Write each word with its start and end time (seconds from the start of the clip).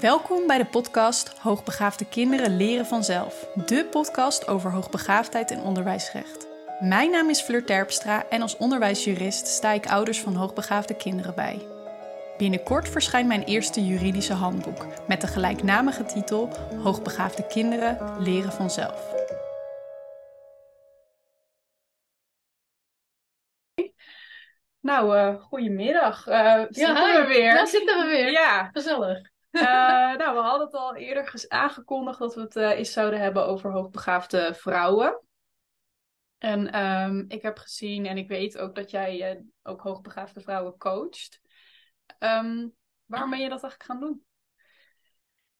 Welkom 0.00 0.46
bij 0.46 0.58
de 0.58 0.66
podcast 0.66 1.38
Hoogbegaafde 1.38 2.08
kinderen 2.08 2.56
leren 2.56 2.86
vanzelf. 2.86 3.48
De 3.66 3.84
podcast 3.84 4.48
over 4.48 4.70
hoogbegaafdheid 4.70 5.50
en 5.50 5.60
onderwijsrecht. 5.60 6.46
Mijn 6.80 7.10
naam 7.10 7.30
is 7.30 7.40
Fleur 7.40 7.64
Terpstra 7.64 8.28
en 8.28 8.42
als 8.42 8.56
onderwijsjurist 8.56 9.46
sta 9.46 9.72
ik 9.72 9.86
ouders 9.86 10.20
van 10.20 10.34
hoogbegaafde 10.34 10.96
kinderen 10.96 11.34
bij. 11.34 11.66
Binnenkort 12.38 12.88
verschijnt 12.88 13.28
mijn 13.28 13.42
eerste 13.42 13.86
juridische 13.86 14.32
handboek 14.32 14.86
met 15.08 15.20
de 15.20 15.26
gelijknamige 15.26 16.04
titel 16.04 16.48
Hoogbegaafde 16.82 17.46
kinderen 17.46 18.22
leren 18.22 18.52
vanzelf. 18.52 19.14
Nou, 24.80 25.16
uh, 25.16 25.42
goedemiddag. 25.42 26.26
Uh, 26.26 26.64
zitten 26.68 26.94
we 26.94 27.24
weer. 27.26 27.54
Daar 27.54 27.66
zitten 27.66 27.98
we 27.98 28.06
weer. 28.06 28.30
Ja. 28.30 28.70
Gezellig. 28.72 29.34
Uh, 29.56 30.16
nou, 30.16 30.34
we 30.34 30.40
hadden 30.40 30.66
het 30.66 30.74
al 30.74 30.96
eerder 30.96 31.44
aangekondigd 31.48 32.18
dat 32.18 32.34
we 32.34 32.40
het 32.40 32.56
uh, 32.56 32.70
eens 32.70 32.92
zouden 32.92 33.20
hebben 33.20 33.46
over 33.46 33.70
hoogbegaafde 33.70 34.54
vrouwen. 34.54 35.20
En 36.38 36.84
um, 36.84 37.24
ik 37.28 37.42
heb 37.42 37.58
gezien 37.58 38.06
en 38.06 38.16
ik 38.16 38.28
weet 38.28 38.58
ook 38.58 38.74
dat 38.74 38.90
jij 38.90 39.36
uh, 39.36 39.42
ook 39.62 39.80
hoogbegaafde 39.80 40.40
vrouwen 40.40 40.76
coacht. 40.76 41.40
Um, 42.18 42.74
waarom 43.04 43.30
ben 43.30 43.40
je 43.40 43.48
dat 43.48 43.62
eigenlijk 43.62 43.82
gaan 43.82 44.00
doen? 44.00 44.24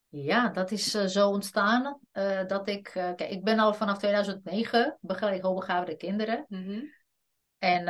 Ja, 0.09 0.49
dat 0.49 0.71
is 0.71 0.91
zo 0.91 1.29
ontstaan 1.29 1.99
dat 2.47 2.67
ik... 2.67 2.83
kijk, 2.93 3.21
ik 3.21 3.43
ben 3.43 3.59
al 3.59 3.73
vanaf 3.73 3.97
2009 3.97 4.97
begeleid 5.01 5.41
hoogbegaafde 5.41 5.95
kinderen. 5.95 6.45
Mm 6.47 6.63
-hmm. 6.63 6.93
En 7.57 7.83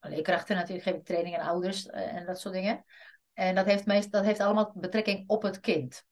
leerkrachten 0.00 0.56
natuurlijk 0.56 0.86
geef 0.86 0.94
ik 0.94 1.04
training 1.04 1.38
aan 1.38 1.48
ouders 1.48 1.86
en 1.86 2.26
dat 2.26 2.40
soort 2.40 2.54
dingen. 2.54 2.84
En 3.38 3.54
dat 3.54 3.66
heeft, 3.66 3.86
meest, 3.86 4.12
dat 4.12 4.24
heeft 4.24 4.40
allemaal 4.40 4.72
betrekking 4.74 5.28
op 5.28 5.42
het 5.42 5.60
kind. 5.60 6.04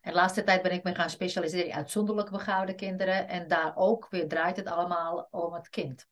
En 0.00 0.10
de 0.10 0.16
laatste 0.16 0.44
tijd 0.44 0.62
ben 0.62 0.72
ik 0.72 0.82
me 0.82 0.94
gaan 0.94 1.10
specialiseren 1.10 1.66
in 1.66 1.74
uitzonderlijk 1.74 2.30
begaafde 2.30 2.74
kinderen. 2.74 3.28
En 3.28 3.48
daar 3.48 3.76
ook 3.76 4.08
weer 4.10 4.28
draait 4.28 4.56
het 4.56 4.66
allemaal 4.66 5.28
om 5.30 5.52
het 5.52 5.68
kind. 5.68 6.06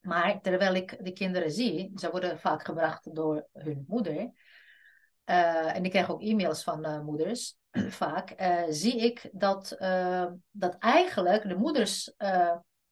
Maar 0.00 0.40
terwijl 0.40 0.74
ik 0.74 1.04
die 1.04 1.12
kinderen 1.12 1.50
zie, 1.50 1.92
ze 1.96 2.10
worden 2.10 2.38
vaak 2.38 2.64
gebracht 2.64 3.14
door 3.14 3.46
hun 3.52 3.84
moeder. 3.88 4.16
Uh, 5.24 5.76
en 5.76 5.84
ik 5.84 5.90
krijg 5.90 6.10
ook 6.10 6.22
e-mails 6.22 6.62
van 6.62 6.86
uh, 6.86 7.00
moeders, 7.00 7.56
vaak. 8.02 8.40
Uh, 8.40 8.62
zie 8.68 8.96
ik 8.96 9.30
dat, 9.32 9.76
dat 10.50 10.76
eigenlijk 10.78 11.48
de 11.48 11.56
moeders 11.56 12.14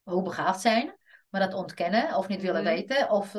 hoe 0.03 0.21
begaafd 0.23 0.61
zijn, 0.61 0.95
maar 1.29 1.41
dat 1.41 1.53
ontkennen 1.53 2.15
of 2.15 2.27
niet 2.27 2.41
willen 2.41 2.63
Mhm. 2.63 2.73
weten. 2.73 3.09
Of 3.09 3.35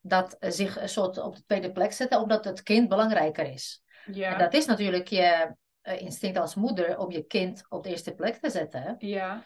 dat 0.00 0.36
zich 0.40 0.80
een 0.80 0.88
soort 0.88 1.18
op 1.18 1.36
de 1.36 1.44
tweede 1.46 1.72
plek 1.72 1.92
zetten, 1.92 2.20
omdat 2.20 2.44
het 2.44 2.62
kind 2.62 2.88
belangrijker 2.88 3.52
is. 3.52 3.82
Ja. 4.06 4.32
En 4.32 4.38
dat 4.38 4.54
is 4.54 4.66
natuurlijk 4.66 5.08
je 5.08 5.54
uh, 5.82 6.00
instinct 6.00 6.38
als 6.38 6.54
moeder 6.54 6.98
om 6.98 7.10
je 7.10 7.22
kind 7.22 7.64
op 7.68 7.82
de 7.82 7.88
eerste 7.88 8.14
plek 8.14 8.36
te 8.36 8.50
zetten. 8.50 8.94
Ja. 8.98 9.44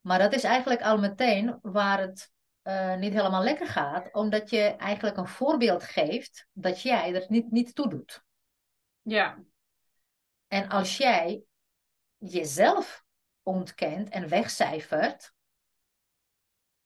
Maar 0.00 0.18
dat 0.18 0.32
is 0.32 0.44
eigenlijk 0.44 0.82
al 0.82 0.98
meteen 0.98 1.58
waar 1.62 2.00
het 2.00 2.30
uh, 2.62 2.96
niet 2.96 3.12
helemaal 3.12 3.42
lekker 3.42 3.66
gaat, 3.66 4.14
omdat 4.14 4.50
je 4.50 4.62
eigenlijk 4.62 5.16
een 5.16 5.26
voorbeeld 5.26 5.82
geeft 5.82 6.46
dat 6.52 6.82
jij 6.82 7.14
er 7.14 7.24
niet, 7.28 7.50
niet 7.50 7.74
toe 7.74 7.88
doet. 7.88 8.24
Ja. 9.02 9.38
En 10.48 10.68
als 10.68 10.96
jij 10.96 11.42
jezelf 12.16 13.04
ontkent 13.42 14.08
en 14.08 14.28
wegcijfert, 14.28 15.32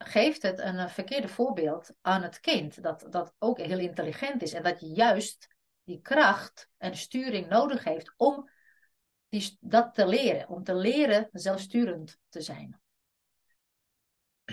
geeft 0.04 0.42
het 0.42 0.58
een 0.58 0.88
verkeerde 0.90 1.28
voorbeeld 1.28 1.90
aan 2.00 2.22
het 2.22 2.40
kind. 2.40 2.82
Dat, 2.82 3.06
dat 3.10 3.34
ook 3.38 3.58
heel 3.58 3.78
intelligent 3.78 4.42
is 4.42 4.52
en 4.52 4.62
dat 4.62 4.80
je 4.80 4.86
juist 4.86 5.48
die 5.84 6.00
kracht 6.00 6.68
en 6.76 6.96
sturing 6.96 7.48
nodig 7.48 7.84
heeft 7.84 8.14
om 8.16 8.50
die, 9.28 9.56
dat 9.60 9.94
te 9.94 10.06
leren. 10.06 10.48
Om 10.48 10.64
te 10.64 10.74
leren 10.74 11.28
zelfsturend 11.32 12.18
te 12.28 12.40
zijn. 12.40 12.80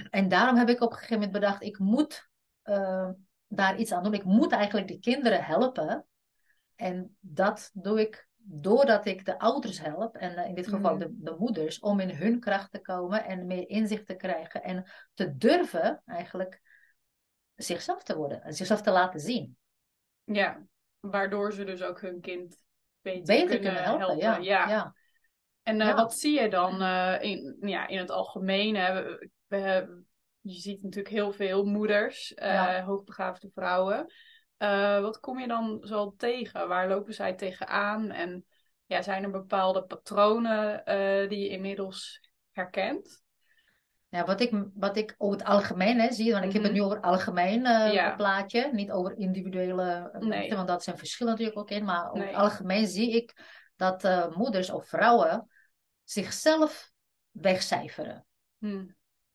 En 0.09 0.27
daarom 0.27 0.57
heb 0.57 0.69
ik 0.69 0.81
op 0.81 0.89
een 0.91 0.95
gegeven 0.95 1.15
moment 1.15 1.31
bedacht, 1.31 1.61
ik 1.61 1.79
moet 1.79 2.29
uh, 2.63 3.09
daar 3.47 3.77
iets 3.77 3.91
aan 3.91 4.03
doen. 4.03 4.13
Ik 4.13 4.23
moet 4.23 4.51
eigenlijk 4.51 4.87
de 4.87 4.99
kinderen 4.99 5.43
helpen. 5.43 6.05
En 6.75 7.17
dat 7.19 7.69
doe 7.73 7.99
ik 8.01 8.26
doordat 8.49 9.05
ik 9.05 9.25
de 9.25 9.39
ouders 9.39 9.79
help, 9.81 10.15
en 10.15 10.31
uh, 10.39 10.47
in 10.47 10.55
dit 10.55 10.67
geval 10.67 10.91
Mhm. 10.95 10.99
de, 10.99 11.15
de 11.17 11.35
moeders, 11.39 11.79
om 11.79 11.99
in 11.99 12.09
hun 12.09 12.39
kracht 12.39 12.71
te 12.71 12.79
komen 12.81 13.25
en 13.25 13.45
meer 13.45 13.69
inzicht 13.69 14.05
te 14.05 14.15
krijgen 14.15 14.63
en 14.63 14.85
te 15.13 15.37
durven 15.37 16.01
eigenlijk 16.05 16.61
zichzelf 17.55 18.03
te 18.03 18.15
worden 18.15 18.41
en 18.43 18.53
zichzelf 18.53 18.81
te 18.81 18.91
laten 18.91 19.19
zien. 19.19 19.57
Ja. 20.23 20.67
Waardoor 20.99 21.53
ze 21.53 21.63
dus 21.63 21.83
ook 21.83 22.01
hun 22.01 22.21
kind 22.21 22.63
beter, 23.01 23.23
Beter 23.23 23.47
kunnen, 23.47 23.61
kunnen 23.61 23.83
helpen, 23.83 24.05
helpen. 24.19 24.43
ja. 24.43 24.65
ja. 24.65 24.69
ja. 24.69 24.95
En 25.63 25.79
uh, 25.79 25.87
Ja. 25.87 25.95
wat 25.95 26.13
zie 26.13 26.41
je 26.41 26.49
dan 26.49 26.81
uh, 26.81 27.17
in, 27.21 27.57
ja, 27.59 27.87
in 27.87 27.97
het 27.97 28.11
algemeen? 28.11 28.75
Hè? 28.75 28.93
We, 29.03 29.29
we, 29.47 29.87
je 30.41 30.59
ziet 30.59 30.83
natuurlijk 30.83 31.13
heel 31.15 31.31
veel 31.31 31.65
moeders, 31.65 32.31
uh, 32.35 32.85
hoogbegaafde 32.85 33.49
vrouwen. 33.53 34.05
Uh, 34.59 34.99
wat 34.99 35.19
kom 35.19 35.39
je 35.39 35.47
dan 35.47 35.79
zo 35.83 36.13
tegen? 36.17 36.67
Waar 36.67 36.87
lopen 36.87 37.13
zij 37.13 37.33
tegenaan? 37.33 38.11
En 38.11 38.45
ja, 38.85 39.01
zijn 39.01 39.23
er 39.23 39.31
bepaalde 39.31 39.83
patronen 39.83 40.81
uh, 40.85 41.29
die 41.29 41.39
je 41.39 41.49
inmiddels 41.49 42.29
herkent? 42.51 43.25
Ja, 44.09 44.25
wat 44.25 44.41
ik, 44.41 44.53
wat 44.73 44.97
ik 44.97 45.15
over 45.17 45.37
het 45.37 45.47
algemeen 45.47 45.99
hè, 45.99 46.11
zie, 46.11 46.31
want 46.31 46.45
ik 46.45 46.53
heb 46.53 46.63
het 46.63 46.71
nu 46.71 46.81
over 46.81 47.01
algemeen 47.01 47.65
uh, 47.65 47.93
Ja. 47.93 48.15
plaatje, 48.15 48.69
niet 48.71 48.91
over 48.91 49.17
individuele 49.17 50.15
Nee. 50.19 50.55
want 50.55 50.67
dat 50.67 50.83
zijn 50.83 50.97
verschillen 50.97 51.31
natuurlijk 51.31 51.59
ook 51.59 51.69
in, 51.69 51.83
maar 51.83 52.05
over 52.05 52.17
Nee. 52.17 52.27
het 52.27 52.37
algemeen 52.37 52.87
zie 52.87 53.11
ik 53.11 53.33
dat 53.75 54.03
uh, 54.03 54.35
moeders 54.35 54.69
of 54.69 54.87
vrouwen 54.87 55.49
zichzelf 56.03 56.91
wegcijferen. 57.31 58.25
Hm. 58.57 58.85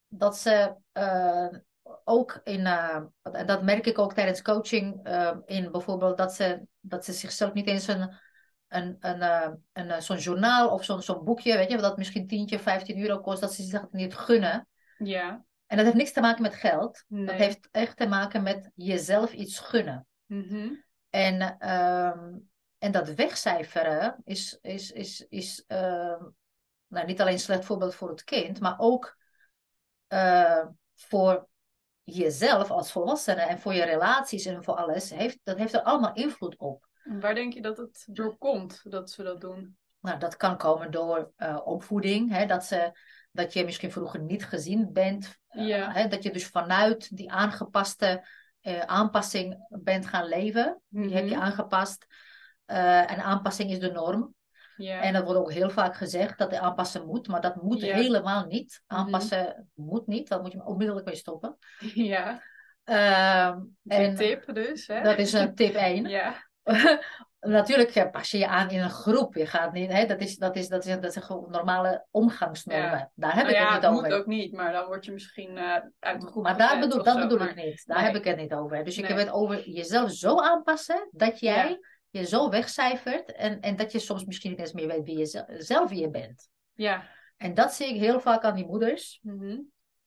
Dat 0.08 0.36
ze 0.36 0.74
uh, 0.92 1.58
ook 2.04 2.40
in, 2.44 2.60
uh, 2.60 3.00
en 3.22 3.46
dat 3.46 3.62
merk 3.62 3.86
ik 3.86 3.98
ook 3.98 4.14
tijdens 4.14 4.42
coaching 4.42 5.08
uh, 5.08 5.36
in 5.44 5.70
bijvoorbeeld, 5.70 6.16
dat 6.16 6.34
ze, 6.34 6.66
dat 6.80 7.04
ze 7.04 7.12
zichzelf 7.12 7.52
niet 7.52 7.66
eens 7.66 7.86
een, 7.86 8.14
een, 8.68 8.96
een, 9.00 9.20
uh, 9.20 9.48
een, 9.72 10.02
zo'n 10.02 10.16
journaal 10.16 10.70
of 10.70 10.84
zo'n 10.84 11.02
zo'n 11.02 11.24
boekje, 11.24 11.56
weet 11.56 11.70
je, 11.70 11.76
dat 11.76 11.96
misschien 11.96 12.26
10, 12.26 12.58
15 12.58 13.00
euro 13.00 13.20
kost, 13.20 13.40
dat 13.40 13.52
ze 13.52 13.62
zich 13.62 13.80
dat 13.80 13.92
niet 13.92 14.14
gunnen. 14.14 14.68
Ja. 14.98 15.44
En 15.66 15.76
dat 15.76 15.86
heeft 15.86 15.98
niks 15.98 16.12
te 16.12 16.20
maken 16.20 16.42
met 16.42 16.54
geld. 16.54 17.04
Nee. 17.08 17.26
Dat 17.26 17.34
heeft 17.34 17.68
echt 17.70 17.96
te 17.96 18.06
maken 18.06 18.42
met 18.42 18.70
jezelf 18.74 19.32
iets 19.32 19.58
gunnen. 19.58 20.06
Mhm. 20.26 20.74
En, 21.10 21.70
um, 21.70 22.50
en 22.78 22.92
dat 22.92 23.14
wegcijferen 23.14 24.16
is, 24.24 24.58
is, 24.60 24.90
is, 24.90 25.26
is 25.28 25.64
uh, 25.68 26.22
nou, 26.86 27.06
niet 27.06 27.20
alleen 27.20 27.32
een 27.32 27.38
slecht 27.38 27.64
voorbeeld 27.64 27.94
voor 27.94 28.08
het 28.08 28.24
kind, 28.24 28.60
maar 28.60 28.74
ook 28.78 29.16
uh, 30.08 30.66
voor 30.94 31.48
jezelf 32.04 32.70
als 32.70 32.92
volwassene 32.92 33.40
en 33.40 33.58
voor 33.58 33.74
je 33.74 33.84
relaties 33.84 34.44
en 34.44 34.64
voor 34.64 34.74
alles. 34.74 35.10
Heeft, 35.10 35.38
dat 35.42 35.56
heeft 35.56 35.74
er 35.74 35.82
allemaal 35.82 36.14
invloed 36.14 36.56
op. 36.58 36.88
Waar 37.02 37.34
denk 37.34 37.52
je 37.52 37.62
dat 37.62 37.76
het 37.76 38.06
door 38.10 38.36
komt 38.38 38.80
dat 38.90 39.10
ze 39.10 39.22
dat 39.22 39.40
doen? 39.40 39.76
Nou, 40.00 40.18
dat 40.18 40.36
kan 40.36 40.56
komen 40.56 40.90
door 40.90 41.32
uh, 41.38 41.58
opvoeding. 41.64 42.30
Hè, 42.30 42.46
dat, 42.46 42.64
ze, 42.64 42.98
dat 43.32 43.52
je 43.52 43.64
misschien 43.64 43.92
vroeger 43.92 44.20
niet 44.20 44.44
gezien 44.44 44.92
bent. 44.92 45.38
Uh, 45.50 45.66
Ja. 45.66 45.92
hè, 45.92 46.08
dat 46.08 46.22
je 46.22 46.30
dus 46.32 46.46
vanuit 46.46 47.16
die 47.16 47.30
aangepaste 47.30 48.26
uh, 48.62 48.80
aanpassing 48.80 49.66
bent 49.68 50.06
gaan 50.06 50.26
leven. 50.26 50.80
Mhm. 50.88 51.06
Die 51.06 51.16
heb 51.16 51.28
je 51.28 51.36
aangepast. 51.36 52.06
Uh, 52.66 53.10
en 53.10 53.22
aanpassing 53.22 53.70
is 53.70 53.78
de 53.78 53.90
norm. 53.90 54.34
Ja. 54.82 55.00
En 55.00 55.12
dat 55.12 55.24
wordt 55.24 55.38
ook 55.40 55.52
heel 55.52 55.70
vaak 55.70 55.96
gezegd 55.96 56.38
dat 56.38 56.50
de 56.50 56.60
aanpassen 56.60 57.06
moet. 57.06 57.28
Maar 57.28 57.40
dat 57.40 57.62
moet 57.62 57.80
Ja. 57.80 57.94
helemaal 57.94 58.46
niet. 58.46 58.82
Mhm. 58.86 59.00
Aanpassen 59.00 59.70
moet 59.74 60.06
niet. 60.06 60.28
Dat 60.28 60.42
moet 60.42 60.52
je 60.52 60.64
onmiddellijk 60.64 61.06
mee 61.06 61.16
stoppen. 61.16 61.56
ja. 61.94 62.42
Ehm, 62.84 63.58
Dat 63.82 63.98
is 63.98 64.06
een 64.06 64.10
en 64.10 64.16
tip 64.16 64.54
dus, 64.54 64.86
hè? 64.86 65.02
dat 65.02 65.18
is 65.18 65.32
een 65.32 65.54
tip 65.54 65.74
1. 65.74 66.08
Ja. 66.08 66.34
Natuurlijk 67.40 68.10
pas 68.12 68.30
je 68.30 68.38
je 68.38 68.46
aan 68.48 68.70
in 68.70 68.80
een 68.80 68.90
groep. 68.90 69.34
Je 69.34 69.46
gaat 69.46 69.72
niet, 69.72 69.92
hè, 69.92 70.06
dat, 70.06 70.20
is, 70.20 70.36
dat, 70.36 70.56
is, 70.56 70.68
dat, 70.68 70.84
is, 70.86 71.00
dat 71.00 71.12
zijn 71.12 71.24
gewoon 71.24 71.50
normale 71.50 72.06
omgangsnormen. 72.10 72.90
Ja. 72.90 73.10
Daar 73.14 73.34
heb 73.34 73.42
Nou 73.46 73.56
ik 73.56 73.62
ja, 73.62 73.72
het 73.72 73.80
niet 73.82 73.90
over. 73.90 74.02
moet 74.02 74.12
ook 74.12 74.26
niet, 74.26 74.52
maar 74.52 74.72
dan 74.72 74.86
word 74.86 75.04
je 75.04 75.12
misschien 75.12 75.56
uh, 75.56 75.76
uit 75.98 76.20
de 76.20 76.26
groep 76.26 76.42
maar 76.42 76.56
daar 76.58 76.78
bedoel, 76.80 77.02
dat 77.02 77.14
zo, 77.14 77.20
bedoel 77.20 77.38
maar- 77.38 77.48
ik 77.48 77.54
niet. 77.64 77.86
Daar 77.86 77.96
Nee. 77.96 78.06
heb 78.06 78.16
ik 78.16 78.24
het 78.24 78.36
niet 78.36 78.52
over. 78.54 78.84
Dus 78.84 78.96
ik 78.98 79.02
Nee. 79.08 79.12
heb 79.12 79.26
het 79.26 79.34
over 79.34 79.68
jezelf 79.68 80.10
zo 80.10 80.40
aanpassen 80.40 81.08
dat 81.10 81.40
jij 81.40 81.68
Ja. 81.68 81.78
Je 82.12 82.26
zo 82.26 82.48
wegcijfert. 82.48 83.32
En, 83.32 83.60
en 83.60 83.76
dat 83.76 83.92
je 83.92 83.98
soms 83.98 84.24
misschien 84.24 84.50
niet 84.50 84.60
eens 84.60 84.72
meer 84.72 84.86
weet 84.86 85.04
wie 85.04 85.18
je 85.18 85.24
ze- 85.24 85.54
zelf 85.58 85.90
wie 85.90 86.00
je 86.00 86.10
bent. 86.10 86.48
Ja. 86.72 87.08
En 87.36 87.54
dat 87.54 87.72
zie 87.72 87.86
ik 87.94 88.00
heel 88.00 88.20
vaak 88.20 88.42
aan 88.44 88.54
die 88.54 88.66
moeders. 88.66 89.18
Mhm. 89.22 89.58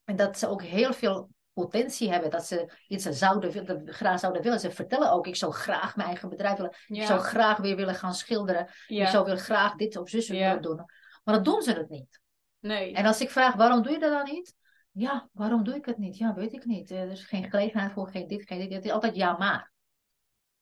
En 0.04 0.16
dat 0.16 0.38
ze 0.38 0.48
ook 0.48 0.62
heel 0.62 0.92
veel 0.92 1.28
potentie 1.52 2.10
hebben. 2.10 2.30
Dat 2.30 2.46
ze 2.46 2.72
iets 2.88 3.04
zouden, 3.04 3.50
willen- 3.50 3.92
graag 3.92 4.18
zouden 4.20 4.42
willen. 4.42 4.60
Ze 4.60 4.70
vertellen 4.70 5.12
ook, 5.12 5.26
ik 5.26 5.36
zou 5.36 5.52
graag 5.52 5.96
mijn 5.96 6.08
eigen 6.08 6.28
bedrijf 6.28 6.56
willen. 6.56 6.74
Ik 6.86 7.02
zou 7.02 7.18
Ja. 7.18 7.24
graag 7.26 7.56
weer 7.58 7.76
willen 7.76 7.94
gaan 7.94 8.14
schilderen. 8.14 8.62
Ik 8.66 8.72
Ja. 8.86 9.10
zou 9.10 9.24
weer 9.24 9.36
graag 9.36 9.74
dit 9.74 9.96
of 9.96 10.08
zus 10.08 10.26
Ja. 10.26 10.34
willen 10.46 10.62
doen. 10.62 10.76
Maar 11.24 11.34
dan 11.34 11.42
doen 11.42 11.62
ze 11.62 11.72
het 11.72 11.88
niet. 11.88 12.20
Nee. 12.60 12.94
En 12.94 13.06
als 13.06 13.20
ik 13.20 13.30
vraag, 13.30 13.54
waarom 13.54 13.82
doe 13.82 13.92
je 13.92 13.98
dat 13.98 14.10
dan 14.12 14.34
niet? 14.34 14.54
Ja, 14.92 15.28
waarom 15.32 15.64
doe 15.64 15.74
ik 15.74 15.84
het 15.84 15.98
niet? 15.98 16.16
Ja, 16.16 16.34
weet 16.34 16.52
ik 16.52 16.64
niet. 16.64 16.90
Eh, 16.90 17.00
Er 17.02 17.10
is 17.10 17.24
geen 17.24 17.50
gelegenheid 17.50 17.92
voor, 17.92 18.08
geen 18.08 18.26
dit, 18.26 18.46
geen 18.46 18.58
dit. 18.58 18.72
Het 18.72 18.84
is 18.84 18.90
altijd 18.90 19.16
ja, 19.16 19.36
maar. 19.36 19.72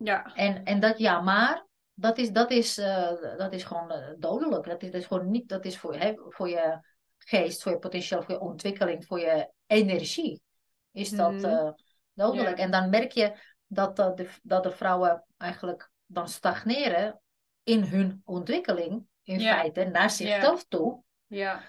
Ja. 0.05 0.35
En, 0.35 0.65
en 0.65 0.81
dat 0.81 0.99
ja, 0.99 1.21
maar, 1.21 1.67
dat 1.95 2.19
is, 2.19 2.31
dat 2.31 2.51
is, 2.51 2.79
eh, 2.79 3.37
dat 3.37 3.53
is 3.53 3.65
gewoon 3.65 3.91
eh, 3.91 4.13
dodelijk. 4.19 4.67
Dat 4.67 4.83
is, 4.83 4.91
dat 4.91 5.01
is 5.01 5.07
gewoon 5.07 5.31
niet, 5.31 5.49
dat 5.49 5.65
is 5.65 5.79
voor, 5.79 5.95
hè, 5.95 6.13
voor 6.29 6.49
je 6.49 6.79
geest, 7.19 7.63
voor 7.63 7.73
je 7.73 7.79
potentieel, 7.79 8.23
voor 8.23 8.35
je 8.35 8.41
ontwikkeling, 8.41 9.07
voor 9.07 9.21
je 9.21 9.51
energie. 9.67 10.43
Is 10.93 11.11
dat 11.11 11.43
eh, 11.43 11.71
dodelijk. 12.13 12.57
Ja. 12.59 12.65
En 12.65 12.71
dan 12.71 12.91
merk 12.91 13.13
je 13.13 13.33
dat, 13.67 13.97
de, 13.97 14.29
dat 14.43 14.63
de 14.63 14.71
vrouwen 14.71 15.25
eigenlijk 15.37 15.91
dan 16.07 16.29
stagneren 16.29 17.21
in 17.63 17.83
hun 17.83 18.23
ontwikkeling, 18.25 19.07
in 19.23 19.39
Ja. 19.41 19.59
feite, 19.59 19.85
naar 19.85 20.11
zichzelf 20.11 20.65
toe 20.69 21.03
Ja. 21.27 21.63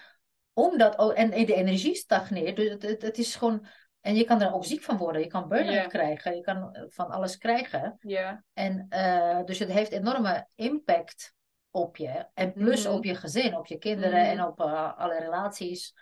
omdat, 0.52 0.98
oh, 0.98 1.18
en, 1.18 1.32
en 1.32 1.46
de 1.46 1.54
energie 1.54 1.94
stagneert. 1.94 2.56
Dus 2.56 2.68
het, 2.68 2.82
het, 2.82 3.02
het 3.02 3.18
is 3.18 3.34
gewoon. 3.34 3.66
En 4.06 4.14
je 4.14 4.24
kan 4.24 4.40
er 4.42 4.54
ook 4.54 4.64
ziek 4.64 4.82
van 4.82 4.96
worden. 4.96 5.20
Je 5.20 5.26
kan 5.26 5.48
burn-out 5.48 5.88
krijgen. 5.88 6.36
Je 6.36 6.40
kan 6.40 6.74
eh, 6.74 6.82
van 6.88 7.10
alles 7.10 7.38
krijgen. 7.38 7.96
Ja. 8.00 8.44
En 8.52 8.86
eh, 8.88 9.44
dus 9.44 9.58
het 9.58 9.72
heeft 9.72 9.90
enorme 9.90 10.48
impact 10.54 11.34
op 11.70 11.96
je. 11.96 12.26
En 12.34 12.52
plus 12.52 12.84
Mhm. 12.84 12.94
op 12.94 13.04
je 13.04 13.14
gezin, 13.14 13.56
op 13.56 13.66
je 13.66 13.78
kinderen 13.78 14.20
Mhm. 14.20 14.30
en 14.30 14.44
op 14.44 14.60
eh, 14.60 14.98
alle 14.98 15.18
relaties. 15.18 15.94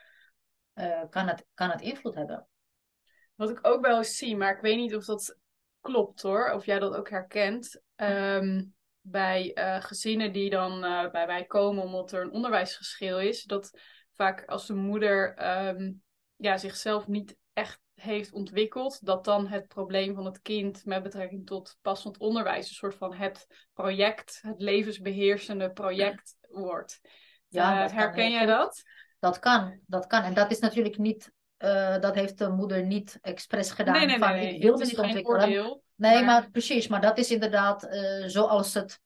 kan, 1.10 1.28
het, 1.28 1.46
kan 1.54 1.70
het 1.70 1.80
invloed 1.80 2.14
hebben. 2.14 2.48
Wat 3.34 3.50
ik 3.50 3.66
ook 3.66 3.86
wel 3.86 3.96
eens 3.96 4.16
zie, 4.16 4.36
maar 4.36 4.54
ik 4.54 4.60
weet 4.60 4.76
niet 4.76 4.94
of 4.94 5.04
dat 5.04 5.38
klopt 5.80 6.22
hoor, 6.22 6.50
of 6.52 6.64
jij 6.64 6.78
dat 6.78 6.94
ook 6.94 7.10
herkent. 7.10 7.82
Ehm, 7.94 8.64
bij 9.00 9.52
gezinnen 9.80 10.32
die 10.32 10.50
dan 10.50 10.80
bij 11.12 11.26
mij 11.26 11.44
komen 11.44 11.82
omdat 11.82 12.12
er 12.12 12.22
een 12.22 12.32
onderwijsgeschil 12.32 13.20
is, 13.20 13.42
dat 13.44 13.78
vaak 14.12 14.44
als 14.44 14.66
de 14.66 14.74
moeder 14.74 15.34
ehm, 15.34 15.92
ja, 16.36 16.56
zichzelf 16.56 17.06
niet 17.06 17.36
echt 17.52 17.80
heeft 17.94 18.32
ontwikkeld, 18.32 19.06
dat 19.06 19.24
dan 19.24 19.46
het 19.46 19.68
probleem 19.68 20.14
van 20.14 20.24
het 20.24 20.40
kind 20.42 20.84
met 20.84 21.02
betrekking 21.02 21.46
tot 21.46 21.76
passend 21.82 22.18
onderwijs 22.18 22.68
een 22.68 22.74
soort 22.74 22.94
van 22.94 23.14
het 23.14 23.46
project, 23.72 24.38
het 24.42 24.60
levensbeheersende 24.60 25.70
project 25.70 26.36
wordt. 26.48 27.00
Ja, 27.48 27.84
Eh, 27.84 27.92
herken 27.92 28.30
jij 28.30 28.46
dat? 28.46 28.82
Dat 29.18 29.38
kan, 29.38 29.80
dat 29.86 30.06
kan. 30.06 30.22
En 30.22 30.34
dat 30.34 30.50
is 30.50 30.58
natuurlijk 30.58 30.98
niet. 30.98 31.32
eh, 31.56 31.98
dat 32.00 32.14
heeft 32.14 32.38
de 32.38 32.48
moeder 32.48 32.86
niet 32.86 33.18
expres 33.20 33.70
gedaan. 33.70 33.94
Nee, 33.94 34.06
nee, 34.06 34.18
van, 34.18 34.30
nee, 34.30 34.40
nee. 34.44 34.54
Ik 34.54 34.62
wil 34.62 34.78
Het 34.78 34.88
niet 34.88 34.98
ontwikkelen. 34.98 35.40
oordeel. 35.40 35.82
Nee, 35.94 36.14
maar- 36.14 36.24
maar... 36.24 36.50
precies. 36.50 36.88
Maar 36.88 37.00
dat 37.00 37.18
is 37.18 37.30
inderdaad 37.30 37.82
eh, 37.82 38.24
zoals 38.26 38.74
het 38.74 39.00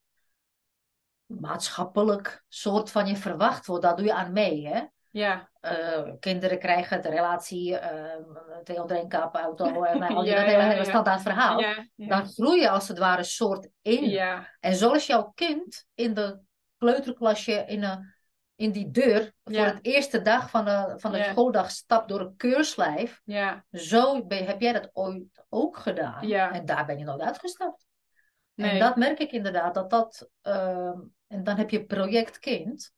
maatschappelijk 1.26 2.44
soort 2.48 2.90
van 2.90 3.06
je 3.06 3.16
verwacht 3.16 3.66
wordt. 3.66 3.82
Daar 3.82 3.96
doe 3.96 4.04
je 4.06 4.14
aan 4.14 4.32
mee. 4.32 4.66
Hè? 4.66 4.82
Ja, 5.10 5.50
Eh, 5.70 6.12
kinderen 6.20 6.58
krijgen 6.58 7.02
de 7.02 7.08
relatie, 7.08 7.76
eh 7.78 8.16
twee 8.64 8.80
onder 8.80 8.96
één 8.96 9.08
kap, 9.08 9.34
auto 9.34 9.82
en 9.84 10.02
al 10.02 10.22
die, 10.22 10.30
Ja, 10.30 10.36
dat 10.36 10.46
hele, 10.46 10.62
ja, 10.62 10.68
hele 10.68 10.76
ja. 10.76 10.84
standaard 10.84 11.22
verhaal. 11.22 11.62
Dan 11.96 12.26
groei 12.26 12.60
je 12.60 12.68
als 12.70 12.88
het 12.88 12.98
ware 12.98 13.22
soort 13.22 13.68
in. 13.82 14.20
En 14.60 14.74
zoals 14.74 15.06
jouw 15.06 15.32
kind 15.34 15.86
in 15.94 16.14
de 16.14 16.38
kleuterklasje 16.76 17.64
in, 17.66 17.82
een, 17.82 18.14
in 18.54 18.72
die 18.72 18.90
deur 18.90 19.32
voor 19.44 19.64
het 19.64 19.78
eerste 19.82 20.22
dag 20.22 20.50
van 20.50 20.64
de, 20.64 20.94
van 20.96 21.12
de 21.12 21.22
schooldag 21.22 21.70
stapt 21.70 22.08
door 22.08 22.20
een 22.20 22.36
keurslijf. 22.36 23.20
ja. 23.24 23.64
Zo 23.72 24.26
ben, 24.26 24.46
heb 24.46 24.60
jij 24.60 24.72
dat 24.72 24.90
ooit 24.92 25.44
ook 25.48 25.76
gedaan. 25.76 26.28
En 26.30 26.64
daar 26.64 26.86
ben 26.86 26.98
je 26.98 27.04
nooit 27.04 27.20
uitgestapt. 27.20 27.86
Nee. 28.54 28.70
En 28.70 28.78
dat 28.78 28.96
merk 28.96 29.18
ik 29.18 29.32
inderdaad, 29.32 29.74
dat 29.74 29.90
dat... 29.90 30.28
ehm, 30.42 30.98
en 31.26 31.44
dan 31.44 31.56
heb 31.56 31.70
je 31.70 31.84
project 31.84 32.38
kind. 32.38 32.92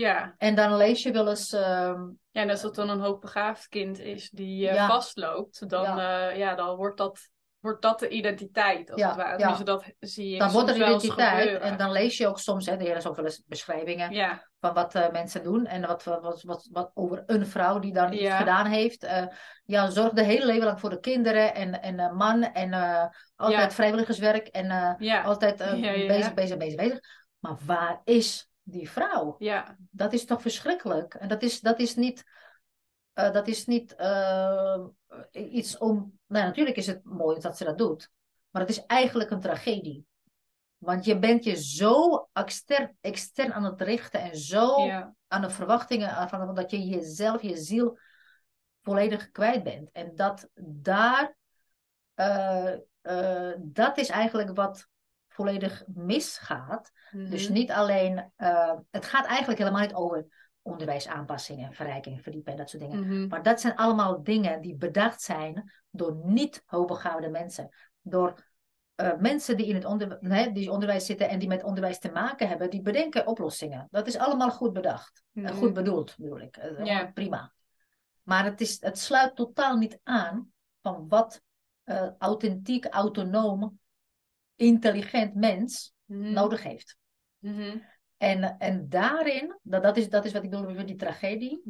Ja. 0.00 0.34
En 0.38 0.54
dan 0.54 0.76
lees 0.76 1.02
je 1.02 1.12
wel 1.12 1.28
eens... 1.28 1.52
ehm, 1.52 2.00
ja, 2.30 2.42
en 2.42 2.50
als 2.50 2.60
dat 2.60 2.74
dan 2.74 2.88
een 2.88 3.00
hoogbegaafd 3.00 3.68
kind 3.68 3.98
is 3.98 4.30
die 4.30 4.68
eh, 4.68 4.74
Ja. 4.74 4.86
vastloopt, 4.88 5.68
dan, 5.68 5.82
ja. 5.82 6.28
ja, 6.30 6.54
dan 6.54 6.76
wordt, 6.76 6.98
dat, 6.98 7.28
wordt 7.60 7.82
dat 7.82 7.98
de 7.98 8.08
identiteit, 8.08 8.90
als 8.90 9.00
Ja, 9.00 9.06
het 9.08 9.16
ware. 9.16 9.30
ja. 9.30 9.36
Tenminste, 9.36 9.64
dat 9.64 9.84
zie 9.98 10.30
je 10.30 10.38
dan 10.38 10.50
wordt 10.50 10.68
er 10.68 10.76
identiteit. 10.76 11.60
En 11.60 11.76
dan 11.76 11.92
lees 11.92 12.16
je 12.16 12.28
ook 12.28 12.38
soms, 12.38 12.66
hè, 12.66 12.72
er 12.76 12.96
is 12.96 13.06
ook 13.06 13.16
wel 13.16 13.24
eens 13.24 13.42
beschrijvingen 13.46 14.38
van 14.60 14.74
wat 14.74 14.94
eh, 14.94 15.10
mensen 15.10 15.42
doen. 15.42 15.66
En 15.66 15.86
wat, 15.86 16.04
wat, 16.04 16.42
wat, 16.42 16.68
wat 16.72 16.90
over 16.94 17.22
een 17.26 17.46
vrouw 17.46 17.78
die 17.78 17.92
dan 17.92 18.12
iets 18.12 18.34
gedaan 18.34 18.66
heeft. 18.66 19.04
Eh, 19.04 19.26
ja, 19.64 19.90
zorg 19.90 20.12
de 20.12 20.22
hele 20.22 20.46
leven 20.46 20.64
lang 20.64 20.80
voor 20.80 20.90
de 20.90 21.00
kinderen 21.00 21.54
en, 21.54 21.82
en 21.82 21.98
eh, 21.98 22.12
man. 22.12 22.42
En 22.42 22.72
eh, 22.72 23.04
altijd 23.36 23.74
vrijwilligerswerk. 23.74 24.46
En 24.46 24.98
eh, 24.98 25.24
altijd 25.26 25.60
eh, 25.60 25.80
bezig, 26.06 26.34
bezig, 26.34 26.56
bezig, 26.56 26.76
bezig. 26.76 27.00
Maar 27.38 27.56
waar 27.66 28.00
is 28.04 28.48
die 28.70 28.90
vrouw? 28.90 29.36
ja, 29.38 29.76
Dat 29.90 30.12
is 30.12 30.24
toch 30.24 30.42
verschrikkelijk? 30.42 31.14
En 31.14 31.28
dat 31.28 31.42
is, 31.42 31.60
dat 31.60 31.78
is 31.78 31.94
niet, 31.94 32.24
eh, 33.12 33.32
dat 33.32 33.48
is 33.48 33.66
niet 33.66 33.94
eh, 33.94 34.84
iets 35.32 35.78
om. 35.78 36.18
Nou, 36.26 36.44
natuurlijk 36.46 36.76
is 36.76 36.86
het 36.86 37.04
mooi 37.04 37.40
dat 37.40 37.56
ze 37.56 37.64
dat 37.64 37.78
doet, 37.78 38.10
maar 38.50 38.62
het 38.62 38.70
is 38.70 38.86
eigenlijk 38.86 39.30
een 39.30 39.40
tragedie. 39.40 40.06
Want 40.78 41.04
je 41.04 41.18
bent 41.18 41.44
je 41.44 41.56
zo 41.56 42.28
extern, 42.32 42.96
extern 43.00 43.52
aan 43.52 43.64
het 43.64 43.80
richten 43.80 44.20
en 44.20 44.36
zo 44.36 44.84
ja, 44.84 45.14
aan 45.26 45.40
de 45.40 45.50
verwachtingen 45.50 46.28
van 46.28 46.54
dat 46.54 46.70
je 46.70 46.86
jezelf, 46.86 47.42
je 47.42 47.56
ziel 47.56 47.98
volledig 48.82 49.30
kwijt 49.30 49.62
bent. 49.62 49.90
En 49.92 50.14
dat 50.14 50.48
daar, 50.54 51.36
eh, 52.14 52.72
dat 53.58 53.98
is 53.98 54.08
eigenlijk 54.08 54.56
wat 54.56 54.88
volledig 55.32 55.84
misgaat. 55.86 56.90
Dus 57.10 57.44
Mhm. 57.44 57.52
niet 57.52 57.70
alleen, 57.70 58.32
eh, 58.36 58.74
het 58.90 59.04
gaat 59.04 59.26
eigenlijk 59.26 59.58
helemaal 59.58 59.80
niet 59.80 59.94
over 59.94 60.26
onderwijsaanpassingen, 60.62 61.72
verrijking, 61.72 62.22
verdiepen 62.22 62.52
en 62.52 62.58
dat 62.58 62.70
soort 62.70 62.82
dingen. 62.82 63.06
Mhm. 63.06 63.26
Maar 63.28 63.42
dat 63.42 63.60
zijn 63.60 63.76
allemaal 63.76 64.22
dingen 64.22 64.60
die 64.60 64.76
bedacht 64.76 65.22
zijn 65.22 65.72
door 65.90 66.20
niet 66.24 66.62
hoogbegaafde 66.66 67.28
mensen. 67.28 67.68
Door 68.00 68.48
eh, 68.94 69.16
mensen 69.16 69.56
die 69.56 69.66
in 69.66 69.74
het 69.74 69.84
onder, 69.84 70.18
hè, 70.20 70.52
die 70.52 70.70
onderwijs 70.70 71.06
zitten 71.06 71.28
en 71.28 71.38
die 71.38 71.48
met 71.48 71.62
onderwijs 71.62 71.98
te 71.98 72.10
maken 72.10 72.48
hebben, 72.48 72.70
die 72.70 72.82
bedenken 72.82 73.26
oplossingen. 73.26 73.88
Dat 73.90 74.06
is 74.06 74.18
allemaal 74.18 74.50
goed 74.50 74.72
bedacht. 74.72 75.22
Eh, 75.32 75.42
Mhm. 75.42 75.54
goed 75.54 75.72
bedoeld, 75.72 76.14
bedoel 76.16 76.40
ik. 76.40 76.56
Eh. 76.56 77.12
Prima. 77.14 77.52
Maar 78.22 78.44
het, 78.44 78.60
is, 78.60 78.80
het 78.80 78.98
sluit 78.98 79.36
totaal 79.36 79.76
niet 79.76 79.98
aan 80.02 80.52
van 80.82 81.08
wat 81.08 81.42
authentiek, 82.18 82.86
autonoom, 82.86 83.78
intelligent 84.60 85.34
mens 85.34 85.94
Mhm. 86.10 86.32
nodig 86.32 86.62
heeft. 86.62 86.96
Mhm. 87.38 87.78
En, 88.16 88.58
en 88.58 88.88
daarin, 88.88 89.58
dat, 89.62 89.82
dat, 89.82 89.96
is, 89.96 90.08
dat 90.08 90.24
is 90.24 90.32
wat 90.32 90.42
ik 90.42 90.50
bedoel 90.50 90.74
met 90.74 90.86
die 90.86 90.96
tragedie, 90.96 91.62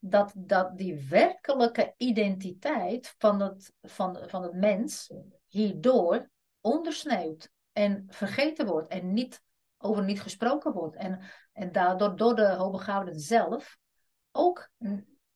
dat, 0.00 0.32
dat 0.36 0.76
die 0.76 1.08
werkelijke 1.08 1.94
identiteit 1.96 3.14
van 3.18 3.40
het, 3.40 3.72
van, 3.82 4.18
van 4.26 4.42
het 4.42 4.54
mens 4.54 5.12
hierdoor 5.46 6.30
ondersneeuwt 6.60 7.50
en 7.72 8.04
vergeten 8.08 8.66
wordt 8.66 8.88
en 8.88 9.12
niet, 9.12 9.42
over 9.78 10.04
niet 10.04 10.20
gesproken 10.22 10.72
wordt. 10.72 10.96
En, 10.96 11.20
en 11.52 11.72
daardoor 11.72 12.16
door 12.16 12.34
de 12.34 12.46
hoogbegaafden 12.46 13.20
zelf 13.20 13.78
ook, 14.32 14.70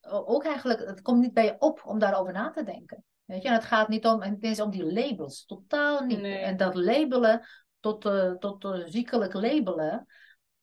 ook 0.01 0.45
eigenlijk, 0.45 0.81
het 0.87 1.03
komt 1.03 1.21
niet 1.21 1.35
bij 1.35 1.45
je 1.45 1.57
op 1.59 1.83
om 1.85 1.99
daarover 1.99 2.33
na 2.33 2.51
te 2.51 2.65
denken. 2.65 3.05
Weet 3.25 3.43
je, 3.43 3.49
en 3.49 3.55
het 3.55 3.65
gaat 3.65 3.89
niet 3.89 4.07
om, 4.07 4.23
en 4.23 4.33
het 4.33 4.43
is 4.43 4.61
om 4.61 4.71
die 4.71 4.93
labels, 4.93 5.45
totaal 5.45 6.05
niet. 6.05 6.21
Nee. 6.21 6.39
En 6.39 6.57
dat 6.57 6.75
labelen, 6.75 7.47
tot, 7.81 8.05
eh, 8.05 8.33
tot 8.33 8.65
eh, 8.65 8.81
ziekelijk 8.85 9.35
labelen, 9.35 10.07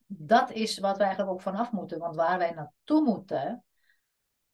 dat 0.06 0.52
is 0.52 0.80
wat 0.80 0.98
we 0.98 1.04
eigenlijk 1.04 1.32
ook 1.34 1.42
vanaf 1.42 1.72
moeten. 1.72 2.00
Want 2.00 2.16
waar 2.16 2.38
wij 2.38 2.52
naartoe 2.52 3.04
moeten, 3.04 3.64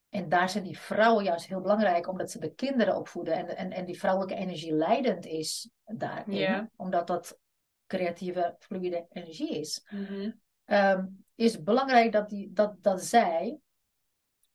en 0.08 0.28
daar 0.28 0.50
zijn 0.50 0.64
die 0.64 0.78
vrouwen 0.78 1.24
juist 1.24 1.46
heel 1.46 1.60
belangrijk, 1.60 2.08
omdat 2.08 2.30
ze 2.30 2.38
de 2.38 2.54
kinderen 2.54 2.96
opvoeden 2.96 3.34
en, 3.34 3.56
en, 3.56 3.70
en 3.70 3.84
die 3.84 3.98
vrouwelijke 3.98 4.40
energie 4.42 4.72
leidend 4.72 5.26
is 5.26 5.70
daarin, 5.84 6.70
omdat 6.76 7.06
dat 7.06 7.38
creatieve, 7.86 8.56
fluide 8.58 9.06
energie 9.08 9.58
is, 9.58 9.86
Mhm. 9.90 10.30
ehm, 10.64 11.06
is 11.34 11.62
belangrijk 11.62 12.12
dat, 12.12 12.28
die, 12.28 12.52
dat, 12.52 12.82
dat 12.82 13.02
zij 13.02 13.58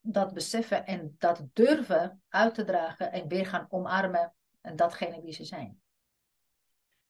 dat 0.02 0.34
beseffen 0.34 0.86
en 0.86 1.16
dat 1.18 1.44
durven 1.54 2.22
uit 2.30 2.54
te 2.56 2.64
dragen 2.64 3.12
en 3.12 3.28
weer 3.28 3.46
gaan 3.46 3.66
omarmen 3.70 4.34
en 4.62 4.76
datgene 4.76 5.22
wie 5.22 5.34
ze 5.34 5.46
zijn. 5.46 5.80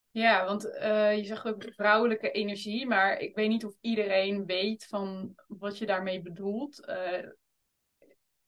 Ja, 0.09 0.45
want 0.45 0.77
eh, 0.77 1.17
je 1.17 1.25
zegt 1.25 1.45
ook 1.45 1.63
vrouwelijke 1.75 2.31
energie, 2.31 2.87
maar 2.87 3.17
ik 3.19 3.35
weet 3.35 3.49
niet 3.49 3.65
of 3.65 3.73
iedereen 3.81 4.45
weet 4.45 4.85
van 4.89 5.33
wat 5.47 5.77
je 5.77 5.85
daarmee 5.85 6.21
bedoelt. 6.21 6.85
Eh, 6.85 7.27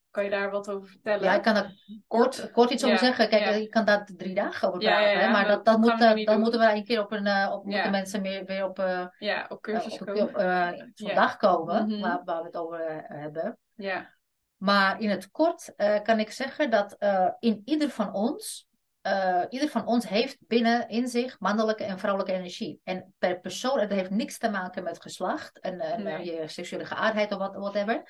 kan 0.09 0.23
je 0.23 0.29
daar 0.29 0.51
wat 0.51 0.69
over 0.69 0.87
vertellen? 0.87 1.23
Ja, 1.23 1.35
ik 1.35 1.41
kan 1.41 1.55
er 1.55 1.73
kort, 2.07 2.51
kort 2.51 2.69
iets 2.71 2.83
over 2.85 2.97
zeggen. 2.97 3.29
Kijk, 3.29 3.43
ja. 3.43 3.49
je 3.51 3.67
kan 3.67 3.85
daar 3.85 4.05
drie 4.17 4.33
dagen 4.35 4.67
over 4.67 4.79
praten. 4.79 5.09
ja, 5.09 5.17
hè, 5.17 5.23
ja, 5.23 5.31
maar 5.31 5.47
dat 5.47 5.65
dat, 5.65 5.77
moet, 5.79 5.97
we 5.97 6.05
eh, 6.05 6.25
dan 6.25 6.25
doen. 6.25 6.39
moeten 6.39 6.59
we 6.59 6.71
een 6.71 6.83
keer 6.85 6.99
op 7.03 7.11
een, 7.11 7.25
eh, 7.27 7.51
op, 7.53 7.65
moeten 7.65 7.91
mensen 7.91 8.21
meer, 8.21 8.45
weer 8.45 8.63
op, 8.65 8.79
eh, 8.79 9.07
Ja, 9.19 9.45
op 9.49 9.61
cursus 9.61 9.99
op, 9.99 10.07
komen. 10.07 10.23
op, 10.23 10.35
eh, 10.35 11.15
dag 11.15 11.37
komen 11.37 11.87
Mhm. 11.87 12.01
waar, 12.01 12.21
waar 12.23 12.39
we 12.39 12.45
het 12.45 12.57
over 12.57 12.79
eh, 12.79 12.97
hebben. 13.19 13.57
Ja, 13.75 14.13
Maar 14.63 15.01
in 15.01 15.09
het 15.09 15.31
kort 15.31 15.73
eh, 15.75 16.01
kan 16.01 16.19
ik 16.19 16.31
zeggen 16.31 16.69
dat 16.69 16.95
eh, 16.97 17.29
in 17.39 17.61
ieder 17.65 17.89
van 17.89 18.13
ons, 18.13 18.67
eh, 19.01 19.41
ieder 19.49 19.69
van 19.69 19.85
ons 19.85 20.07
heeft 20.07 20.37
binnen 20.39 20.89
in 20.89 21.07
zich 21.07 21.39
mannelijke 21.39 21.83
en 21.83 21.99
vrouwelijke 21.99 22.37
energie. 22.37 22.79
En 22.83 23.13
per 23.17 23.39
persoon, 23.39 23.79
en 23.79 23.87
dat 23.87 23.97
heeft 23.97 24.09
niks 24.09 24.37
te 24.37 24.49
maken 24.49 24.83
met 24.83 25.01
geslacht 25.01 25.59
en, 25.59 25.79
en 25.79 26.03
Nee. 26.03 26.15
eh, 26.31 26.41
je 26.41 26.47
seksuele 26.47 26.85
geaardheid 26.85 27.31
of 27.31 27.37
wat, 27.37 27.55
whatever. 27.55 28.03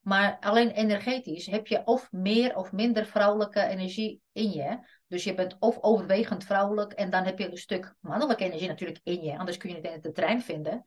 Maar 0.00 0.36
alleen 0.40 0.70
energetisch 0.70 1.46
heb 1.46 1.66
je 1.66 1.84
of 1.84 2.12
meer 2.12 2.56
of 2.56 2.72
minder 2.72 3.06
vrouwelijke 3.06 3.62
energie 3.62 4.20
in 4.32 4.50
je. 4.50 4.78
Dus 5.06 5.24
je 5.24 5.34
bent 5.34 5.56
of 5.58 5.78
overwegend 5.80 6.44
vrouwelijk 6.44 6.92
en 6.92 7.10
dan 7.10 7.24
heb 7.24 7.38
je 7.38 7.50
een 7.50 7.56
stuk 7.56 7.94
mannelijke 8.00 8.44
energie 8.44 8.68
natuurlijk 8.68 9.00
in 9.02 9.22
je. 9.22 9.38
Anders 9.38 9.56
kun 9.56 9.68
je 9.70 9.74
niet 9.74 9.84
in 9.84 10.00
de 10.00 10.12
trein 10.12 10.42
vinden. 10.42 10.82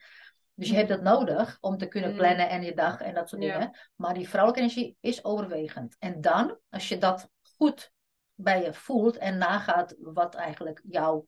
Dus 0.62 0.70
je 0.70 0.76
hebt 0.76 0.90
dat 0.90 1.02
nodig 1.02 1.58
om 1.62 1.78
te 1.78 1.88
kunnen 1.88 2.10
Mm. 2.10 2.16
plannen 2.18 2.50
en 2.50 2.64
je 2.64 2.74
dag 2.74 3.02
en 3.02 3.14
dat 3.14 3.30
soort 3.30 3.44
Ja. 3.44 3.54
dingen. 3.54 3.78
Maar 3.96 4.14
die 4.14 4.30
vrouwelijke 4.30 4.64
energie 4.64 4.98
is 5.00 5.24
overwegend. 5.24 5.96
En 6.00 6.22
dan, 6.22 6.58
als 6.70 6.90
je 6.90 6.98
dat 6.98 7.30
goed 7.58 7.92
bij 8.34 8.64
je 8.64 8.74
voelt 8.74 9.18
en 9.18 9.38
nagaat 9.38 9.96
wat 10.00 10.36
eigenlijk 10.36 10.82
jouw 10.90 11.28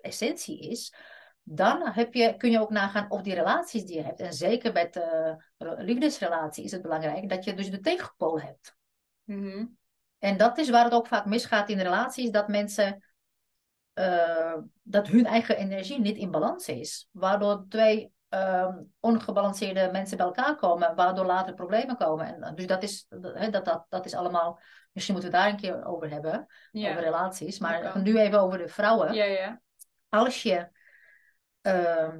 essentie 0.00 0.70
is, 0.70 0.94
dan 1.42 1.88
heb 1.88 2.14
je, 2.14 2.36
kun 2.36 2.50
je 2.50 2.60
ook 2.60 2.70
nagaan 2.70 3.10
of 3.10 3.22
die 3.22 3.34
relaties 3.34 3.84
die 3.84 3.96
je 3.96 4.02
hebt. 4.02 4.20
En 4.20 4.32
zeker 4.32 4.72
met 4.72 4.92
de 4.92 5.36
liefdesrelatie 5.58 6.64
is 6.64 6.72
het 6.72 6.82
belangrijk 6.82 7.28
dat 7.28 7.44
je 7.44 7.54
dus 7.54 7.70
de 7.70 7.80
tegenpool 7.80 8.40
hebt. 8.40 8.76
Mhm. 9.24 9.66
En 10.18 10.36
dat 10.36 10.58
is 10.58 10.70
waar 10.70 10.84
het 10.84 10.92
ook 10.92 11.06
vaak 11.06 11.24
misgaat 11.24 11.68
in 11.68 11.80
relaties, 11.80 12.30
dat 12.30 12.48
mensen, 12.48 13.04
eh, 13.92 14.56
dat 14.82 15.06
hun 15.06 15.26
eigen 15.26 15.56
energie 15.56 16.00
niet 16.00 16.16
in 16.16 16.30
balans 16.30 16.68
is. 16.68 17.08
Waardoor 17.10 17.64
twee 17.68 18.12
ehm, 18.30 18.78
ongebalanceerde 19.00 19.88
mensen 19.92 20.16
bij 20.16 20.26
elkaar 20.26 20.56
komen, 20.56 20.94
waardoor 20.94 21.26
later 21.26 21.54
problemen 21.54 21.96
komen. 21.96 22.26
En, 22.26 22.42
eh, 22.42 22.54
dus 22.54 22.66
dat 22.66 22.82
is, 22.82 23.06
dat, 23.08 23.52
dat, 23.52 23.64
dat, 23.64 23.86
dat 23.88 24.04
is 24.06 24.14
allemaal, 24.14 24.60
misschien 24.92 25.14
moeten 25.14 25.32
we 25.32 25.38
daar 25.38 25.48
een 25.48 25.56
keer 25.56 25.84
over 25.84 26.10
hebben, 26.10 26.46
Ja. 26.70 26.90
over 26.90 27.02
relaties. 27.02 27.58
Maar 27.58 28.00
nu 28.02 28.18
even 28.18 28.40
over 28.40 28.58
de 28.58 28.68
vrouwen. 28.68 29.12
ja, 29.12 29.24
ja. 29.24 29.60
Als 30.08 30.42
je, 30.42 30.68
ehm, 31.60 32.18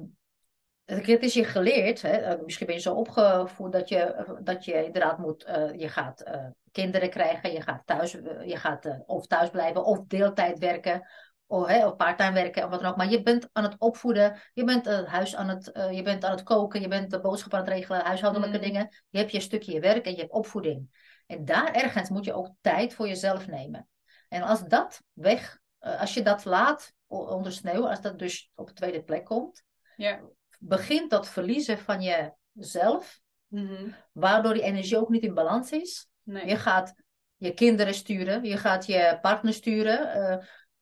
het 0.85 1.07
is 1.07 1.33
je 1.33 1.43
geleerd, 1.43 2.01
hè, 2.01 2.11
eh, 2.11 2.39
misschien 2.43 2.65
ben 2.65 2.75
je 2.75 2.81
zo 2.81 2.93
opgevoed 2.93 3.71
dat 3.71 3.89
je, 3.89 4.25
dat 4.41 4.65
je 4.65 4.85
inderdaad 4.85 5.17
moet, 5.17 5.43
eh, 5.43 5.73
je 5.73 5.89
gaat 5.89 6.23
kinderen 6.71 7.09
krijgen, 7.09 7.51
je 7.51 7.61
gaat 7.61 7.81
thuis, 7.85 8.11
je 8.45 8.57
gaat 8.57 9.03
of 9.05 9.27
thuis 9.27 9.49
blijven 9.49 9.85
of 9.85 9.99
deeltijd 10.07 10.59
werken. 10.59 11.07
Of, 11.51 11.67
hè, 11.67 11.87
of 11.87 11.95
parttime 11.95 12.31
werken 12.31 12.63
of 12.63 12.69
wat 12.69 12.81
dan 12.81 12.89
ook. 12.89 12.97
Maar 12.97 13.09
je 13.09 13.21
bent 13.21 13.49
aan 13.51 13.63
het 13.63 13.75
opvoeden. 13.77 14.37
Je 14.53 14.63
bent 14.63 14.85
het 14.85 15.05
huis 15.07 15.35
aan 15.35 15.49
het, 15.49 15.71
eh, 15.71 15.91
je 15.91 16.01
bent 16.01 16.23
aan 16.25 16.31
het 16.31 16.43
koken. 16.43 16.81
Je 16.81 16.87
bent 16.87 17.11
de 17.11 17.19
boodschap 17.19 17.53
aan 17.53 17.59
het 17.59 17.69
regelen. 17.69 18.01
Huishoudelijke 18.01 18.57
Mm. 18.57 18.63
dingen. 18.63 18.89
Je 19.09 19.17
hebt 19.17 19.31
je 19.31 19.39
stukje 19.39 19.79
werk 19.79 20.05
en 20.05 20.11
je 20.11 20.17
hebt 20.19 20.31
opvoeding. 20.31 20.89
En 21.27 21.45
daar 21.45 21.73
ergens 21.73 22.09
moet 22.09 22.25
je 22.25 22.33
ook 22.33 22.49
tijd 22.61 22.93
voor 22.93 23.07
jezelf 23.07 23.47
nemen. 23.47 23.87
En 24.29 24.41
als 24.41 24.63
dat 24.67 25.01
weg, 25.13 25.59
eh, 25.79 25.99
als 25.99 26.13
je 26.13 26.21
dat 26.21 26.45
laat 26.45 26.93
o- 27.07 27.25
onder 27.25 27.51
sneeuw, 27.51 27.89
als 27.89 28.01
dat 28.01 28.19
dus 28.19 28.51
op 28.55 28.67
de 28.67 28.73
tweede 28.73 29.03
plek 29.03 29.25
komt, 29.25 29.63
Ja. 29.95 30.19
begint 30.59 31.09
dat 31.09 31.29
verliezen 31.29 31.77
van 31.77 32.01
jezelf, 32.01 33.19
Mhm. 33.47 33.89
waardoor 34.11 34.53
die 34.53 34.63
energie 34.63 34.97
ook 34.97 35.09
niet 35.09 35.23
in 35.23 35.33
balans 35.33 35.71
is. 35.71 36.07
Nee. 36.23 36.47
Je 36.47 36.55
gaat 36.57 36.93
je 37.37 37.53
kinderen 37.53 37.93
sturen, 37.93 38.43
je 38.43 38.57
gaat 38.57 38.85
je 38.85 39.17
partner 39.21 39.53
sturen, 39.53 40.13
eh, 40.13 40.37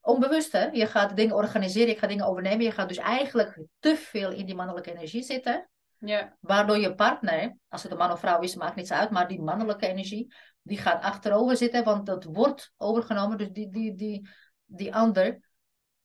onbewust 0.09 0.51
hè. 0.51 0.65
Je 0.65 0.85
gaat 0.85 1.15
dingen 1.15 1.35
organiseren, 1.35 1.89
je 1.89 1.99
gaat 1.99 2.09
dingen 2.09 2.25
overnemen, 2.25 2.65
je 2.65 2.71
gaat 2.71 2.87
dus 2.87 2.97
eigenlijk 2.97 3.63
te 3.79 3.95
veel 3.95 4.31
in 4.31 4.45
die 4.45 4.55
mannelijke 4.55 4.91
energie 4.91 5.23
zitten. 5.23 5.69
Ja. 5.97 6.37
Waardoor 6.39 6.77
je 6.77 6.95
partner, 6.95 7.57
als 7.67 7.83
het 7.83 7.91
een 7.91 7.97
man 7.97 8.11
of 8.11 8.19
vrouw 8.19 8.41
is, 8.41 8.55
maakt 8.55 8.75
niets 8.75 8.91
uit, 8.91 9.09
maar 9.09 9.27
die 9.27 9.41
mannelijke 9.41 9.87
energie, 9.87 10.33
die 10.61 10.77
gaat 10.77 11.01
achterover 11.01 11.57
zitten, 11.57 11.83
want 11.83 12.05
dat 12.05 12.23
wordt 12.23 12.73
overgenomen. 12.77 13.37
Dus 13.37 13.51
die, 13.51 13.69
die, 13.69 13.95
die, 13.95 14.29
die 14.65 14.95
ander 14.95 15.39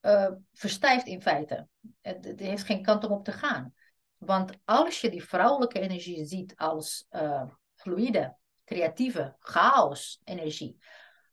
eh, 0.01 0.31
verstijft 0.53 1.07
in 1.07 1.23
feite. 1.23 1.69
Het, 2.01 2.25
het 2.25 2.41
heeft 2.41 2.65
geen 2.65 2.83
kant 2.83 3.05
om 3.05 3.13
op 3.13 3.25
te 3.25 3.33
gaan. 3.33 3.75
Want 4.17 4.53
als 4.65 5.01
je 5.01 5.11
die 5.11 5.25
vrouwelijke 5.25 5.81
energie 5.81 6.25
ziet 6.25 6.57
als 6.57 7.07
eh, 7.09 7.45
fluïde, 7.75 8.37
creatieve, 8.65 9.37
chaos 9.39 10.21
energie, 10.25 10.79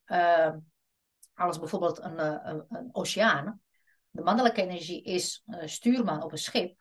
eh, 0.05 0.53
als 1.41 1.59
bijvoorbeeld 1.59 1.99
een, 1.99 2.17
eh, 2.19 2.37
een, 2.43 2.65
een 2.69 2.89
oceaan, 2.91 3.61
de 4.09 4.21
mannelijke 4.21 4.61
energie 4.61 5.03
is 5.03 5.43
stuurman 5.65 6.23
op 6.23 6.31
een 6.31 6.37
schip, 6.37 6.75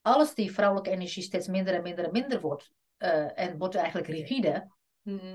als 0.00 0.34
die 0.34 0.52
vrouwelijke 0.52 0.90
energie 0.90 1.22
steeds 1.22 1.48
minder 1.48 1.74
en 1.74 1.82
minder 1.82 2.04
en 2.04 2.10
minder 2.10 2.40
wordt, 2.40 2.70
eh, 2.96 3.38
en 3.38 3.58
wordt 3.58 3.74
eigenlijk 3.74 4.06
rigide, 4.08 4.68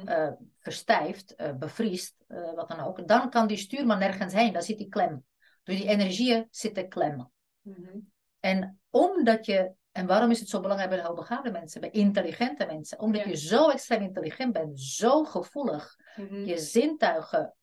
eh, 0.06 0.32
verstijft, 0.60 1.36
eh, 1.36 1.54
bevriest, 1.54 2.16
wat 2.56 2.68
dan 2.68 2.80
ook, 2.80 3.08
dan 3.08 3.30
kan 3.30 3.48
die 3.48 3.58
stuurman 3.58 4.00
nergens 4.00 4.34
heen, 4.34 4.54
dan 4.54 4.62
zit 4.62 4.78
die 4.78 4.90
klem. 4.90 5.26
Dus 5.64 5.78
die 5.78 5.88
energieën 5.88 6.48
zitten 6.52 6.90
klem. 6.90 7.30
Mhm. 7.62 7.98
En 8.40 8.80
omdat 8.90 9.46
je, 9.46 9.72
en 9.92 10.08
waarom 10.08 10.32
is 10.32 10.40
het 10.40 10.50
zo 10.50 10.60
belangrijk 10.60 10.90
bij 10.90 11.00
de 11.02 11.08
hoogbegaafde 11.08 11.52
mensen, 11.52 11.82
bij 11.82 11.90
intelligente 11.90 12.66
mensen? 12.66 13.00
Omdat 13.00 13.22
Ja. 13.24 13.28
je 13.30 13.38
zo 13.38 13.70
extreem 13.70 14.02
intelligent 14.02 14.54
bent, 14.54 14.80
zo 14.80 15.24
gevoelig, 15.24 15.96
Mhm. 16.16 16.46
je 16.46 16.58
zintuigen 16.58 17.56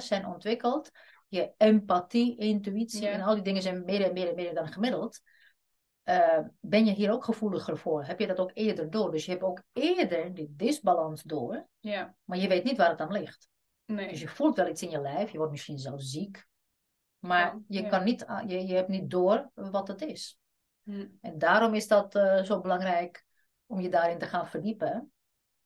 zijn 0.00 0.26
ontwikkeld, 0.26 0.90
je 1.28 1.52
empathie, 1.56 2.36
intuïtie 2.38 3.02
Ja. 3.02 3.10
en 3.10 3.20
al 3.20 3.34
die 3.34 3.42
dingen 3.42 3.62
zijn 3.62 3.84
meer 3.84 4.02
en 4.04 4.12
meer 4.12 4.28
en 4.28 4.34
meer 4.34 4.54
dan 4.54 4.68
gemiddeld. 4.72 5.20
eh, 6.02 6.38
ben 6.60 6.84
je 6.84 6.92
hier 6.92 7.10
ook 7.12 7.24
gevoeliger 7.24 7.78
voor? 7.78 8.04
Heb 8.04 8.18
je 8.18 8.26
dat 8.26 8.38
ook 8.38 8.50
eerder 8.54 8.90
door? 8.90 9.10
Dus 9.10 9.24
je 9.24 9.30
hebt 9.30 9.42
ook 9.42 9.62
eerder 9.72 10.34
die 10.34 10.52
disbalans 10.56 11.22
door, 11.22 11.68
Ja. 11.78 12.14
maar 12.24 12.38
je 12.38 12.48
weet 12.48 12.64
niet 12.64 12.76
waar 12.76 12.90
het 12.90 13.00
aan 13.00 13.12
ligt. 13.12 13.48
Nee. 13.84 14.08
Dus 14.08 14.20
je 14.20 14.28
voelt 14.28 14.56
wel 14.56 14.68
iets 14.68 14.82
in 14.82 14.90
je 14.90 15.00
lijf, 15.00 15.30
je 15.30 15.36
wordt 15.36 15.52
misschien 15.52 15.78
zelfs 15.78 16.10
ziek, 16.10 16.46
maar 17.18 17.40
Ja, 17.40 17.60
je, 17.68 17.82
ja. 17.82 17.88
kan 17.88 18.04
niet, 18.04 18.26
ah, 18.26 18.48
je, 18.48 18.66
je 18.66 18.74
hebt 18.74 18.88
niet 18.88 19.10
door 19.10 19.50
wat 19.54 19.88
het 19.88 20.00
is. 20.00 20.38
Mhm. 20.82 21.06
En 21.20 21.38
daarom 21.38 21.74
is 21.74 21.88
dat 21.88 22.14
eh, 22.14 22.42
zo 22.42 22.60
belangrijk 22.60 23.24
om 23.66 23.80
je 23.80 23.88
daarin 23.88 24.18
te 24.18 24.26
gaan 24.26 24.48
verdiepen 24.48 25.12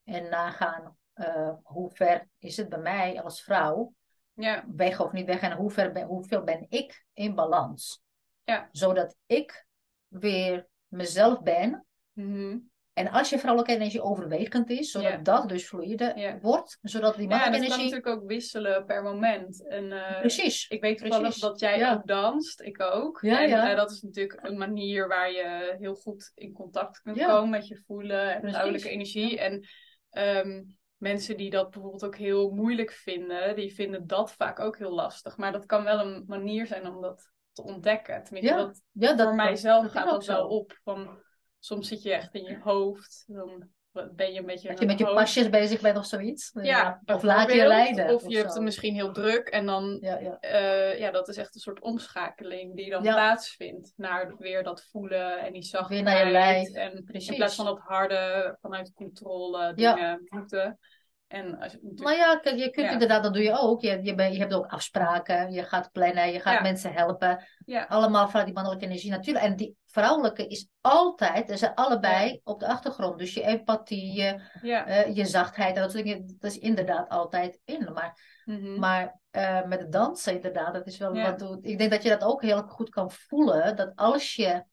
en 0.04 0.28
nagaan 0.28 0.96
eh, 1.12 1.52
hoe 1.62 1.90
ver 1.90 2.28
is 2.38 2.56
het 2.56 2.68
bij 2.68 2.78
mij 2.80 3.22
als 3.22 3.42
vrouw, 3.42 3.92
Ja. 4.36 4.64
weg 4.76 5.00
of 5.00 5.12
niet 5.12 5.26
weg, 5.26 5.40
en 5.40 5.52
hoe 5.52 5.70
ver 5.70 5.92
ben, 5.92 6.06
hoeveel 6.06 6.42
ben 6.44 6.66
ik 6.68 7.04
in 7.14 7.34
balans. 7.34 8.02
Ja. 8.44 8.68
Zodat 8.72 9.16
ik 9.26 9.66
weer 10.08 10.66
mezelf 10.88 11.42
ben. 11.42 11.86
Mhm. 12.12 12.58
En 12.92 13.08
als 13.10 13.30
je 13.30 13.38
vrouwelijke 13.38 13.74
energie 13.74 14.02
overwegend 14.02 14.70
is, 14.70 14.90
zodat 14.90 15.10
Ja. 15.10 15.16
dat 15.16 15.48
dus 15.48 15.66
fluïde 15.68 16.12
Ja. 16.16 16.38
wordt, 16.40 16.78
zodat 16.82 17.16
die 17.16 17.28
Ja, 17.28 17.34
en 17.34 17.38
mannelijke 17.40 17.68
dat 17.68 17.68
kan 17.68 17.78
energie... 17.78 17.94
natuurlijk 17.94 18.22
ook 18.22 18.28
wisselen 18.28 18.84
per 18.86 19.02
moment. 19.02 19.66
En, 19.68 19.92
eh, 19.92 20.20
Precies. 20.20 20.68
Ik 20.68 20.80
weet 20.80 20.98
toevallig 20.98 21.34
dat 21.38 21.60
jij 21.60 21.78
Ja. 21.78 21.92
ook 21.94 22.06
danst, 22.06 22.60
ik 22.60 22.82
ook. 22.82 23.18
Ja, 23.22 23.42
en 23.42 23.48
ja. 23.48 23.70
eh, 23.70 23.76
dat 23.76 23.90
is 23.90 24.02
natuurlijk 24.02 24.38
een 24.42 24.58
manier 24.58 25.08
waar 25.08 25.30
je 25.30 25.76
heel 25.78 25.94
goed 25.94 26.32
in 26.34 26.52
contact 26.52 27.00
kunt 27.00 27.16
Ja. 27.16 27.26
komen 27.26 27.50
met 27.50 27.68
je 27.68 27.82
voelen 27.86 28.42
en 28.42 28.50
vrouwelijke 28.50 28.88
energie. 28.88 29.38
En 29.40 29.68
ehm, 30.10 30.62
mensen 30.96 31.36
die 31.36 31.50
dat 31.50 31.70
bijvoorbeeld 31.70 32.04
ook 32.04 32.16
heel 32.16 32.50
moeilijk 32.50 32.90
vinden, 32.90 33.56
die 33.56 33.74
vinden 33.74 34.06
dat 34.06 34.32
vaak 34.32 34.60
ook 34.60 34.78
heel 34.78 34.94
lastig. 34.94 35.36
Maar 35.36 35.52
dat 35.52 35.66
kan 35.66 35.84
wel 35.84 36.00
een 36.00 36.24
manier 36.26 36.66
zijn 36.66 36.86
om 36.86 37.00
dat 37.00 37.30
te 37.52 37.62
ontdekken. 37.62 38.22
Tenminste, 38.22 38.52
Ja, 38.54 38.64
dat, 38.64 38.82
Ja, 38.92 39.14
dat, 39.14 39.26
voor 39.26 39.36
mijzelf 39.36 39.90
gaat 39.90 40.04
ook 40.04 40.10
dat 40.10 40.26
wel 40.26 40.48
op. 40.48 40.78
Van, 40.84 41.18
soms 41.58 41.88
zit 41.88 42.02
je 42.02 42.12
echt 42.12 42.34
in 42.34 42.44
je 42.44 42.58
hoofd, 42.60 43.24
dan 43.26 43.68
ben 44.16 44.32
je 44.32 44.38
een 44.40 44.46
beetje... 44.46 44.68
Dat 44.68 44.80
in 44.80 44.86
je 44.88 44.92
met 44.96 44.98
je 45.08 45.14
pasjes 45.14 45.48
bezig 45.50 45.80
bent 45.80 45.98
of 45.98 46.06
zoiets. 46.06 46.50
Ja, 46.62 47.00
of 47.06 47.22
laat 47.22 47.52
je 47.52 47.66
leiden. 47.66 48.14
Of 48.14 48.28
je 48.28 48.36
hebt 48.36 48.54
het 48.54 48.62
misschien 48.62 48.94
heel 48.94 49.12
druk 49.12 49.48
en 49.48 49.66
dan 49.66 49.98
Ja, 50.00 50.18
ja. 50.18 50.38
eh, 50.40 50.98
ja, 50.98 51.10
dat 51.10 51.28
is 51.28 51.36
echt 51.36 51.54
een 51.54 51.60
soort 51.60 51.80
omschakeling 51.80 52.76
die 52.76 52.90
dan 52.90 53.02
Ja. 53.02 53.12
plaatsvindt 53.12 53.92
naar 53.96 54.34
weer 54.38 54.62
dat 54.62 54.86
voelen 54.90 55.38
en 55.38 55.52
die 55.52 55.62
zachtheid. 55.62 56.02
Weer 56.04 56.12
naar 56.14 56.26
je 56.26 56.32
lijf, 56.32 56.72
En 56.72 57.04
precies. 57.04 57.28
in 57.30 57.36
plaats 57.36 57.54
van 57.54 57.64
dat 57.64 57.78
harde, 57.78 58.56
vanuit 58.60 58.92
controle 58.94 59.72
Ja. 59.74 59.94
dingen 59.94 60.26
moeten. 60.28 60.78
En 61.26 61.58
als 61.58 61.72
natuurlijk... 61.72 62.00
Nou 62.00 62.16
ja, 62.16 62.38
kijk, 62.38 62.56
je 62.56 62.70
kunt 62.70 62.86
Ja. 62.86 62.92
inderdaad, 62.92 63.22
dat 63.22 63.34
doe 63.34 63.42
je 63.42 63.58
ook. 63.58 63.80
Je, 63.80 63.98
je, 64.02 64.14
ben- 64.14 64.32
je 64.32 64.38
hebt 64.38 64.54
ook 64.54 64.66
afspraken, 64.66 65.52
je 65.52 65.62
gaat 65.62 65.92
plannen, 65.92 66.32
je 66.32 66.40
gaat 66.40 66.54
Ja. 66.54 66.62
mensen 66.62 66.92
helpen. 66.92 67.44
Ja. 67.64 67.84
Allemaal 67.84 68.26
vanuit 68.26 68.44
die 68.46 68.54
mannelijke 68.54 68.84
energie 68.84 69.10
natuurlijk. 69.10 69.44
En 69.44 69.56
die 69.56 69.76
vrouwelijke 69.86 70.46
is 70.46 70.68
altijd, 70.80 71.48
ze 71.48 71.56
zijn 71.56 71.74
allebei 71.74 72.40
op 72.44 72.60
de 72.60 72.66
achtergrond. 72.66 73.18
Dus 73.18 73.34
je 73.34 73.42
empathie, 73.42 74.12
je, 74.12 74.40
eh, 74.62 75.16
je 75.16 75.24
zachtheid 75.24 75.76
dat 75.76 75.90
soort 75.90 76.04
dingen, 76.04 76.36
dat 76.38 76.50
is 76.50 76.58
inderdaad 76.58 77.08
altijd 77.08 77.60
in. 77.64 77.92
Maar, 77.92 78.42
mhm. 78.44 78.78
maar 78.78 79.20
eh, 79.30 79.64
met 79.64 79.80
het 79.80 79.92
dansen 79.92 80.34
inderdaad, 80.34 80.74
dat 80.74 80.86
is 80.86 80.98
wel 80.98 81.14
wat. 81.14 81.58
Ik 81.60 81.78
denk 81.78 81.90
dat 81.90 82.02
je 82.02 82.08
dat 82.08 82.24
ook 82.24 82.42
heel 82.42 82.62
goed 82.62 82.88
kan 82.88 83.10
voelen, 83.10 83.76
dat 83.76 83.92
als 83.94 84.34
je 84.34 84.64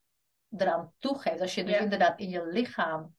eraan 0.57 0.93
toegeeft, 0.99 1.41
als 1.41 1.55
je 1.55 1.63
dus 1.63 1.77
inderdaad 1.77 2.19
in 2.19 2.29
je 2.29 2.47
lichaam 2.47 3.15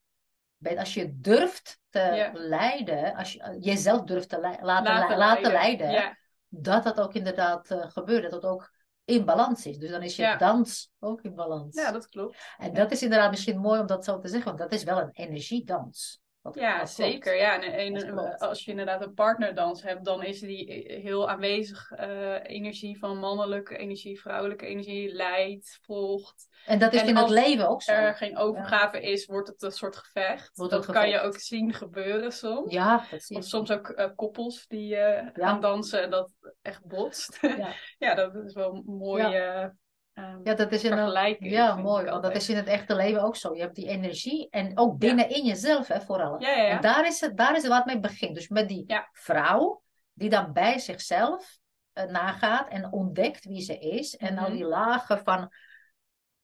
bent, 0.64 0.78
als 0.78 0.94
je 0.94 1.20
durft 1.20 1.78
te 1.88 1.98
Ja. 2.00 2.30
leiden, 2.32 3.14
als 3.14 3.32
je 3.32 3.40
eh, 3.42 3.56
jezelf 3.60 4.02
durft 4.02 4.28
te 4.28 4.40
laten, 4.40 4.64
laten, 4.64 4.94
lei- 5.06 5.16
laten 5.18 5.52
leiden, 5.52 5.90
Ja. 5.90 6.16
dat 6.48 6.82
dat 6.84 7.00
ook 7.00 7.14
inderdaad 7.14 7.70
eh, 7.70 7.90
gebeurt, 7.90 8.22
dat 8.30 8.42
dat 8.42 8.50
ook 8.50 8.72
in 9.04 9.24
balans 9.24 9.66
is. 9.66 9.78
Dus 9.78 9.90
dan 9.90 10.02
is 10.02 10.16
je 10.16 10.22
Ja. 10.22 10.36
dans 10.36 10.90
ook 10.98 11.22
in 11.22 11.34
balans. 11.34 11.76
ja, 11.76 11.92
dat 11.92 12.08
klopt. 12.08 12.36
En 12.58 12.74
dat 12.74 12.92
is 12.92 13.02
inderdaad 13.02 13.30
misschien 13.30 13.58
mooi 13.58 13.80
om 13.80 13.86
dat 13.86 14.04
zo 14.04 14.18
te 14.18 14.28
zeggen, 14.28 14.46
want 14.56 14.58
dat 14.70 14.72
is 14.72 14.84
wel 14.84 15.00
een 15.00 15.10
energiedans. 15.12 16.20
Wat, 16.44 16.54
Ja, 16.54 16.78
wat 16.78 16.90
zeker. 16.90 17.36
Ja, 17.36 17.62
en, 17.62 18.38
als 18.38 18.64
je 18.64 18.70
inderdaad 18.70 19.02
een 19.02 19.14
partnerdans 19.14 19.82
hebt, 19.82 20.04
dan 20.04 20.22
is 20.22 20.40
die 20.40 20.84
heel 21.02 21.28
aanwezig. 21.28 21.90
eh, 21.90 22.42
energie 22.42 22.98
van 22.98 23.18
mannelijke 23.18 23.76
energie, 23.76 24.20
vrouwelijke 24.20 24.66
energie, 24.66 25.14
leidt, 25.14 25.78
volgt. 25.82 26.48
En 26.66 26.78
dat 26.78 26.92
is 26.92 27.00
En 27.00 27.08
in 27.08 27.14
het 27.14 27.24
als 27.24 27.32
leven 27.32 27.68
ook 27.68 27.82
zo. 27.82 27.92
Er 27.92 28.14
geen 28.14 28.36
overgave 28.36 29.00
is, 29.00 29.26
wordt 29.26 29.48
het 29.48 29.62
een 29.62 29.72
soort 29.72 29.96
gevecht. 29.96 30.56
Dat 30.56 30.86
kan 30.86 31.08
je 31.08 31.20
ook 31.20 31.38
zien 31.38 31.72
gebeuren 31.72 32.32
soms. 32.32 32.72
Ja, 32.72 33.04
zie 33.18 33.36
Of 33.36 33.44
soms 33.44 33.70
ook 33.70 33.88
eh, 33.88 34.10
koppels 34.14 34.66
die 34.66 34.96
eh, 34.96 35.28
gaan 35.32 35.60
dansen 35.60 36.02
en 36.02 36.10
dat 36.10 36.32
echt 36.62 36.86
botst. 36.86 37.38
Ja. 37.40 37.72
ja, 38.08 38.14
dat 38.14 38.34
is 38.34 38.54
wel 38.54 38.74
een 38.74 38.96
mooie 38.96 39.74
eh, 40.14 40.34
Ja, 40.44 40.54
dat 40.54 40.72
is 40.72 40.84
in 40.84 40.92
een, 40.92 41.10
ja, 41.50 41.74
mooi. 41.76 42.04
Want 42.04 42.22
dat 42.22 42.36
is 42.36 42.48
in 42.48 42.56
het 42.56 42.66
echte 42.66 42.94
leven 42.94 43.22
ook 43.22 43.36
zo. 43.36 43.54
Je 43.54 43.60
hebt 43.60 43.74
die 43.74 43.88
energie 43.88 44.48
en 44.50 44.78
ook 44.78 44.98
binnenin 44.98 45.44
jezelf, 45.44 45.88
hè, 45.88 46.00
vooral. 46.00 46.40
Ja, 46.40 46.50
ja, 46.50 46.62
ja. 46.62 46.68
En 46.68 46.80
daar 46.80 47.06
is, 47.06 47.20
het, 47.20 47.36
daar 47.36 47.56
is 47.56 47.62
het 47.62 47.72
wat 47.72 47.84
mee 47.86 48.00
begint. 48.00 48.34
Dus 48.34 48.48
met 48.48 48.68
die 48.68 48.84
vrouw 49.12 49.82
die 50.12 50.28
dan 50.30 50.52
bij 50.52 50.78
zichzelf 50.78 51.58
eh, 51.92 52.04
nagaat 52.04 52.68
en 52.68 52.92
ontdekt 52.92 53.44
wie 53.44 53.60
ze 53.60 53.78
is. 53.78 54.16
En 54.16 54.38
al 54.38 54.44
Mhm. 54.48 54.52
die 54.56 54.64
lagen 54.64 55.18
van, 55.18 55.50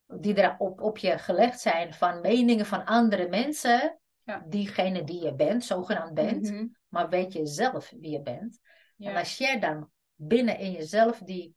die 0.06 0.34
er 0.34 0.54
op, 0.58 0.80
op 0.80 0.98
je 0.98 1.18
gelegd 1.18 1.60
zijn 1.60 1.94
van 1.94 2.20
meningen 2.20 2.66
van 2.66 2.84
andere 2.84 3.28
mensen. 3.28 3.98
Diegene 4.46 5.04
die 5.04 5.24
je 5.24 5.34
bent, 5.34 5.64
zogenaamd 5.64 6.14
bent. 6.14 6.50
Mhm. 6.50 6.66
Maar 6.88 7.08
weet 7.08 7.32
je 7.32 7.46
zelf 7.46 7.90
wie 8.00 8.10
je 8.10 8.22
bent. 8.22 8.58
En 8.98 9.16
als 9.16 9.38
jij 9.38 9.58
dan 9.60 9.90
binnen 10.14 10.58
in 10.58 10.72
jezelf 10.72 11.18
die 11.18 11.54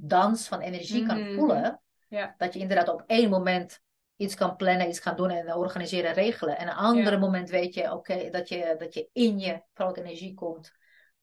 dans 0.00 0.48
van 0.48 0.60
energie 0.60 1.06
kan 1.06 1.20
Mhm. 1.20 1.34
voelen, 1.34 1.80
Ja. 2.08 2.34
dat 2.36 2.52
je 2.54 2.58
inderdaad 2.58 2.88
op 2.88 3.04
één 3.06 3.30
moment 3.30 3.80
iets 4.16 4.34
kan 4.34 4.56
plannen, 4.56 4.88
iets 4.88 5.00
kan 5.00 5.16
doen 5.16 5.30
en 5.30 5.54
organiseren, 5.54 6.12
regelen. 6.12 6.58
En 6.58 6.68
een 6.68 6.74
andere 6.74 7.10
Ja. 7.10 7.18
moment 7.18 7.50
weet 7.50 7.74
je, 7.74 7.92
oké, 7.92 8.30
dat, 8.30 8.48
je, 8.48 8.74
dat 8.78 8.94
je 8.94 9.08
in 9.12 9.38
je 9.38 9.62
vrouwelijke 9.74 10.10
energie 10.10 10.34
komt 10.34 10.72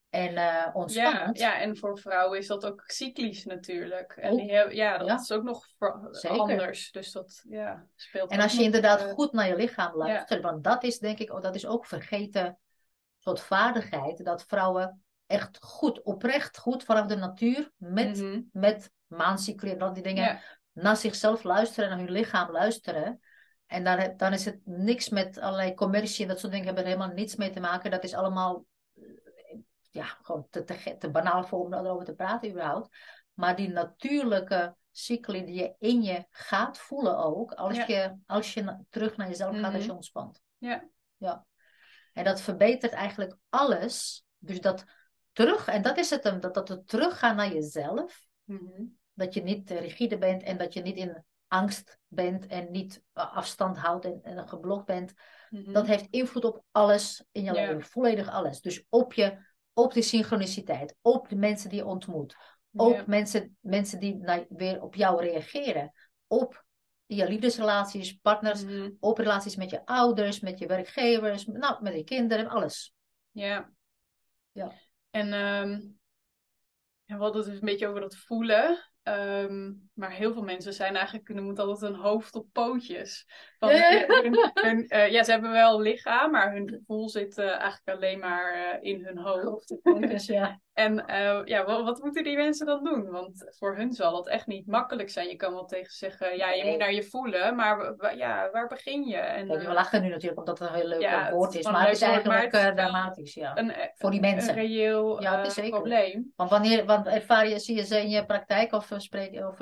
en 0.09 0.27
eh 0.27 0.35
Ja, 0.35 0.71
ontspant. 0.73 1.37
ja, 1.37 1.59
en 1.59 1.77
voor 1.77 1.99
vrouwen 1.99 2.37
is 2.37 2.47
dat 2.47 2.65
ook 2.65 2.83
cyclisch 2.85 3.45
natuurlijk. 3.45 4.11
En 4.11 4.39
hebben, 4.49 4.75
ja, 4.75 4.97
dat 4.97 5.07
Ja. 5.07 5.19
is 5.19 5.31
ook 5.31 5.43
nog 5.43 5.65
anders. 6.27 6.91
Dus 6.91 7.11
dat 7.11 7.41
ja, 7.47 7.85
speelt 7.95 8.31
En 8.31 8.39
als 8.39 8.55
je 8.55 8.63
inderdaad 8.63 9.01
eh, 9.01 9.11
goed 9.11 9.31
naar 9.31 9.47
je 9.47 9.55
lichaam 9.55 9.95
luistert, 9.95 10.41
want 10.41 10.63
dat 10.63 10.83
is 10.83 10.99
denk 10.99 11.19
ik, 11.19 11.31
oh, 11.31 11.41
dat 11.41 11.55
is 11.55 11.65
ook 11.65 11.85
vergeten 11.85 12.59
soort 13.19 13.39
vaardigheid, 13.39 14.25
dat 14.25 14.43
vrouwen 14.43 15.04
echt 15.25 15.57
goed, 15.63 16.01
oprecht 16.01 16.57
goed 16.57 16.83
vanaf 16.83 17.05
de 17.07 17.15
natuur 17.15 17.71
met, 17.77 18.17
mhm. 18.17 18.41
met 18.51 18.91
maancycli 19.07 19.71
en 19.71 19.81
al 19.81 19.93
die 19.93 20.03
dingen, 20.03 20.23
Ja. 20.23 20.39
naar 20.71 20.97
zichzelf 20.97 21.43
luisteren, 21.43 21.89
naar 21.89 21.99
hun 21.99 22.11
lichaam 22.11 22.51
luisteren. 22.51 23.19
En 23.65 23.83
dan, 23.83 24.13
dan 24.17 24.33
is 24.33 24.45
het 24.45 24.59
niks 24.63 25.09
met 25.09 25.37
allerlei 25.37 25.73
commercie 25.73 26.21
en 26.23 26.29
dat 26.29 26.39
soort 26.39 26.51
dingen 26.51 26.65
hebben 26.65 26.83
er 26.83 26.89
helemaal 26.89 27.13
niets 27.15 27.35
mee 27.35 27.49
te 27.49 27.59
maken. 27.59 27.91
Dat 27.91 28.03
is 28.03 28.13
allemaal 28.13 28.65
eh, 28.93 29.03
ja, 29.91 30.05
gewoon 30.05 30.47
te, 30.49 30.63
te, 30.63 30.95
te 30.99 31.09
banaal 31.09 31.43
voor 31.43 31.59
om 31.59 31.73
erover 31.73 32.05
te 32.05 32.13
praten 32.13 32.49
überhaupt. 32.49 32.97
Maar 33.33 33.55
die 33.55 33.69
natuurlijke 33.69 34.75
cycli 34.91 35.45
die 35.45 35.55
je 35.55 35.75
in 35.79 36.01
je 36.01 36.25
gaat 36.29 36.77
voelen 36.77 37.17
ook, 37.17 37.51
als, 37.53 37.77
Ja. 37.77 37.85
je, 37.87 38.15
als 38.25 38.53
je 38.53 38.63
na- 38.63 38.81
terug 38.89 39.17
naar 39.17 39.27
jezelf 39.27 39.59
gaat, 39.59 39.73
als 39.73 39.81
je 39.81 39.87
Mhm. 39.87 39.95
ontspant. 39.95 40.41
Ja. 40.57 40.87
ja. 41.17 41.45
En 42.13 42.23
dat 42.23 42.41
verbetert 42.41 42.93
eigenlijk 42.93 43.35
alles. 43.49 44.25
Dus 44.37 44.61
dat 44.61 44.83
terug, 45.35 45.67
en 45.67 45.81
dat 45.81 45.97
is 45.97 46.09
het 46.09 46.23
hem, 46.23 46.39
dat, 46.39 46.53
dat 46.53 46.67
het 46.67 46.87
teruggaan 46.87 47.35
naar 47.35 47.53
jezelf 47.53 48.23
Mhm. 48.43 48.83
dat 49.13 49.33
je 49.33 49.43
niet 49.43 49.71
eh, 49.71 49.79
rigide 49.79 50.17
bent 50.17 50.43
en 50.43 50.57
dat 50.57 50.73
je 50.73 50.81
niet 50.81 50.97
in 50.97 51.23
angst 51.47 51.97
bent 52.07 52.45
en 52.47 52.71
niet 52.71 53.01
eh, 53.13 53.35
afstand 53.35 53.77
houdt 53.77 54.05
en, 54.05 54.19
en 54.23 54.47
geblokt 54.49 54.85
bent. 54.85 55.13
Mhm. 55.49 55.71
Dat 55.71 55.85
heeft 55.85 56.07
invloed 56.09 56.45
op 56.45 56.63
alles 56.71 57.23
in 57.31 57.43
je 57.43 57.51
leven, 57.51 57.81
volledig 57.83 58.29
alles. 58.29 58.61
Dus 58.61 58.85
op 58.89 59.13
je, 59.13 59.37
op 59.73 59.93
die 59.93 60.03
synchroniciteit, 60.03 60.95
op 61.01 61.29
de 61.29 61.35
mensen 61.35 61.69
die 61.69 61.79
je 61.79 61.85
ontmoet, 61.85 62.35
Ja. 62.69 63.03
mensen, 63.07 63.57
mensen 63.59 63.99
die 63.99 64.15
naar, 64.15 64.45
weer 64.49 64.81
op 64.81 64.95
jou 64.95 65.21
reageren, 65.21 65.91
op 66.27 66.65
je 67.05 67.27
liefdesrelaties, 67.27 68.13
partners, 68.13 68.63
Mhm. 68.63 68.89
op 68.99 69.17
relaties 69.17 69.55
met 69.55 69.69
je 69.69 69.85
ouders, 69.85 70.39
met 70.39 70.59
je 70.59 70.67
werkgevers, 70.67 71.45
nou, 71.45 71.83
met 71.83 71.93
je 71.93 72.03
kinderen, 72.03 72.47
alles. 72.47 72.93
Ja. 73.31 73.71
Ja. 74.51 74.71
En 75.15 75.33
ehm 75.33 75.79
we 77.05 77.13
hadden 77.13 77.41
het 77.41 77.49
dus 77.49 77.59
een 77.59 77.65
beetje 77.65 77.87
over 77.87 78.01
dat 78.01 78.17
voelen. 78.17 78.91
Ehm, 79.03 79.73
maar 79.93 80.11
heel 80.11 80.33
veel 80.33 80.43
mensen 80.43 80.73
zijn 80.73 80.95
eigenlijk, 80.95 81.29
er 81.29 81.43
moet 81.43 81.59
altijd 81.59 81.91
een 81.93 81.99
hoofd 81.99 82.35
op 82.35 82.47
pootjes. 82.51 83.27
Van, 83.59 83.75
Ja. 83.75 84.05
hun, 84.23 84.51
hun, 84.53 84.87
eh, 84.87 85.11
ja, 85.11 85.23
ze 85.23 85.31
hebben 85.31 85.51
wel 85.51 85.75
een 85.75 85.81
lichaam, 85.81 86.31
maar 86.31 86.51
hun 86.53 86.69
gevoel 86.69 87.09
zit 87.09 87.37
eh, 87.37 87.45
eigenlijk 87.49 87.97
alleen 87.97 88.19
maar 88.19 88.53
eh, 88.53 88.77
in 88.91 89.05
hun 89.05 89.17
hoofd. 89.17 89.75
Dus 89.99 90.25
ja, 90.25 90.59
En 90.73 91.05
eh, 91.05 91.41
ja, 91.45 91.65
wat, 91.65 91.83
wat 91.83 92.03
moeten 92.03 92.23
die 92.23 92.35
mensen 92.37 92.65
dan 92.65 92.83
doen? 92.83 93.09
Want 93.09 93.45
voor 93.57 93.75
hun 93.75 93.93
zal 93.93 94.15
het 94.17 94.27
echt 94.27 94.47
niet 94.47 94.67
makkelijk 94.67 95.09
zijn. 95.09 95.27
Je 95.27 95.35
kan 95.35 95.53
wel 95.53 95.65
tegen 95.65 95.91
ze 95.91 95.97
zeggen, 95.97 96.37
ja, 96.37 96.51
je 96.51 96.61
Nee. 96.61 96.69
moet 96.71 96.79
naar 96.79 96.93
je 96.93 97.03
voelen, 97.03 97.55
maar 97.55 97.93
ja, 98.17 98.49
waar 98.51 98.67
begin 98.67 99.03
je? 99.07 99.17
En, 99.17 99.47
we 99.47 99.57
eh, 99.57 99.73
lachen 99.73 100.01
nu 100.01 100.09
natuurlijk 100.09 100.39
omdat 100.39 100.59
het 100.59 100.67
een 100.69 100.75
heel 100.75 100.87
leuk 100.87 101.01
Ja, 101.01 101.27
eh, 101.27 101.33
woord 101.33 101.55
is 101.55 101.63
maar 101.65 101.73
een 101.73 101.81
het 101.81 101.95
is 101.95 102.01
eigenlijk 102.01 102.51
het 102.51 102.63
eh, 102.63 102.71
dramatisch, 102.73 103.33
ja. 103.33 103.57
een, 103.57 103.71
eh, 103.71 103.87
Voor 103.95 104.11
die 104.11 104.23
een 104.23 104.31
mensen. 104.31 104.53
reëel 104.53 105.21
Ja, 105.21 105.39
eh, 105.39 105.45
is 105.45 105.53
zeker. 105.53 105.69
probleem. 105.71 106.33
Want 106.35 106.49
wanneer, 106.49 106.85
want 106.85 107.07
ervaar 107.07 107.47
je, 107.47 107.59
zie 107.59 107.75
je 107.75 107.85
ze 107.85 108.01
in 108.01 108.09
je 108.09 108.25
praktijk 108.25 108.73
of 108.73 108.91
spreek 108.97 109.45
of 109.47 109.57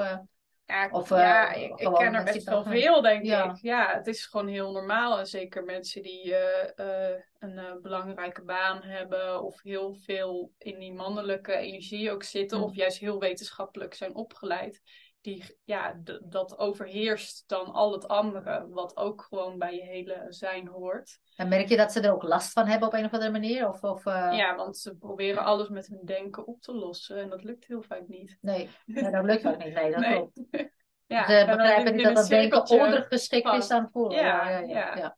Ja, 0.66 0.90
Of, 0.92 1.10
ja 1.10 1.54
eh, 1.54 1.62
ik, 1.64 1.80
ik 1.80 1.94
ken 1.94 2.14
er 2.14 2.24
best 2.24 2.44
wel 2.44 2.64
veel, 2.64 3.02
denk 3.02 3.24
Ja. 3.24 3.44
ik. 3.50 3.58
Ja, 3.62 3.94
het 3.94 4.08
is 4.08 4.26
gewoon 4.26 4.48
heel 4.48 4.72
normaal. 4.72 5.20
En 5.20 5.26
zeker 5.28 5.64
mensen 5.64 6.02
die 6.02 6.36
eh, 6.36 7.12
eh, 7.12 7.20
een 7.40 7.58
eh, 7.58 7.74
belangrijke 7.82 8.44
baan 8.44 8.82
hebben 8.84 9.44
of 9.44 9.62
heel 9.62 9.94
veel 9.96 10.52
in 10.58 10.80
die 10.80 10.94
mannelijke 10.94 11.54
energie 11.54 12.12
ook 12.12 12.24
zitten, 12.24 12.58
Mm. 12.58 12.64
of 12.64 12.76
juist 12.76 12.98
heel 12.98 13.20
wetenschappelijk 13.20 13.94
zijn 13.94 14.16
opgeleid. 14.16 14.82
Die, 15.24 15.58
ja, 15.64 16.00
dat 16.24 16.58
overheerst 16.58 17.44
dan 17.48 17.72
al 17.72 17.92
het 17.92 18.08
andere, 18.08 18.68
wat 18.70 18.98
ook 18.98 19.22
gewoon 19.30 19.58
bij 19.58 19.76
je 19.76 19.82
hele 19.82 20.26
zijn 20.30 20.68
hoort. 20.68 21.20
en 21.36 21.48
merk 21.48 21.68
je 21.70 21.78
dat 21.78 21.92
ze 21.92 22.00
er 22.02 22.14
ook 22.14 22.24
last 22.24 22.52
van 22.52 22.68
hebben 22.68 22.88
op 22.88 22.94
een 22.94 23.06
of 23.06 23.14
andere 23.14 23.32
manier? 23.32 23.68
Of, 23.70 23.82
of 23.84 24.06
uh... 24.06 24.30
Ja, 24.32 24.56
want 24.56 24.78
ze 24.78 24.96
proberen 24.96 25.44
alles 25.44 25.70
met 25.70 25.88
hun 25.88 26.02
denken 26.06 26.48
op 26.48 26.62
te 26.62 26.74
lossen 26.74 27.18
en 27.18 27.30
dat 27.30 27.44
lukt 27.44 27.66
heel 27.66 27.82
vaak 27.82 28.08
niet. 28.08 28.38
nee, 28.42 28.70
dat 28.86 29.24
lukt 29.24 29.46
ook 29.48 29.64
niet. 29.64 29.74
Nee, 29.74 29.92
dat 29.92 30.00
Nee. 30.08 30.12
klopt. 30.14 30.42
Ja, 31.06 31.26
ze 31.28 31.46
begrijpen 31.46 31.96
niet 31.96 32.04
dat 32.06 32.16
dat 32.16 32.28
denken 32.28 32.70
ondergeschikt 32.70 33.54
is 33.54 33.70
aan 33.70 33.90
voelen. 33.92 34.18
Ja, 34.18 34.50
ja, 34.50 34.60
ja, 34.60 34.96
ja. 34.98 35.18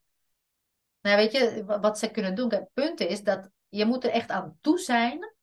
Nou, 1.01 1.17
weet 1.17 1.31
je, 1.31 1.63
wa- 1.65 1.79
wat 1.79 1.99
ze 1.99 2.11
kunnen 2.11 2.35
doen? 2.35 2.51
Het 2.51 2.69
punt 2.73 2.99
is 2.99 3.23
dat 3.23 3.49
je 3.69 3.85
moet 3.85 4.03
er 4.03 4.09
echt 4.09 4.29
aan 4.29 4.57
toe 4.61 4.79
zijn 4.79 5.35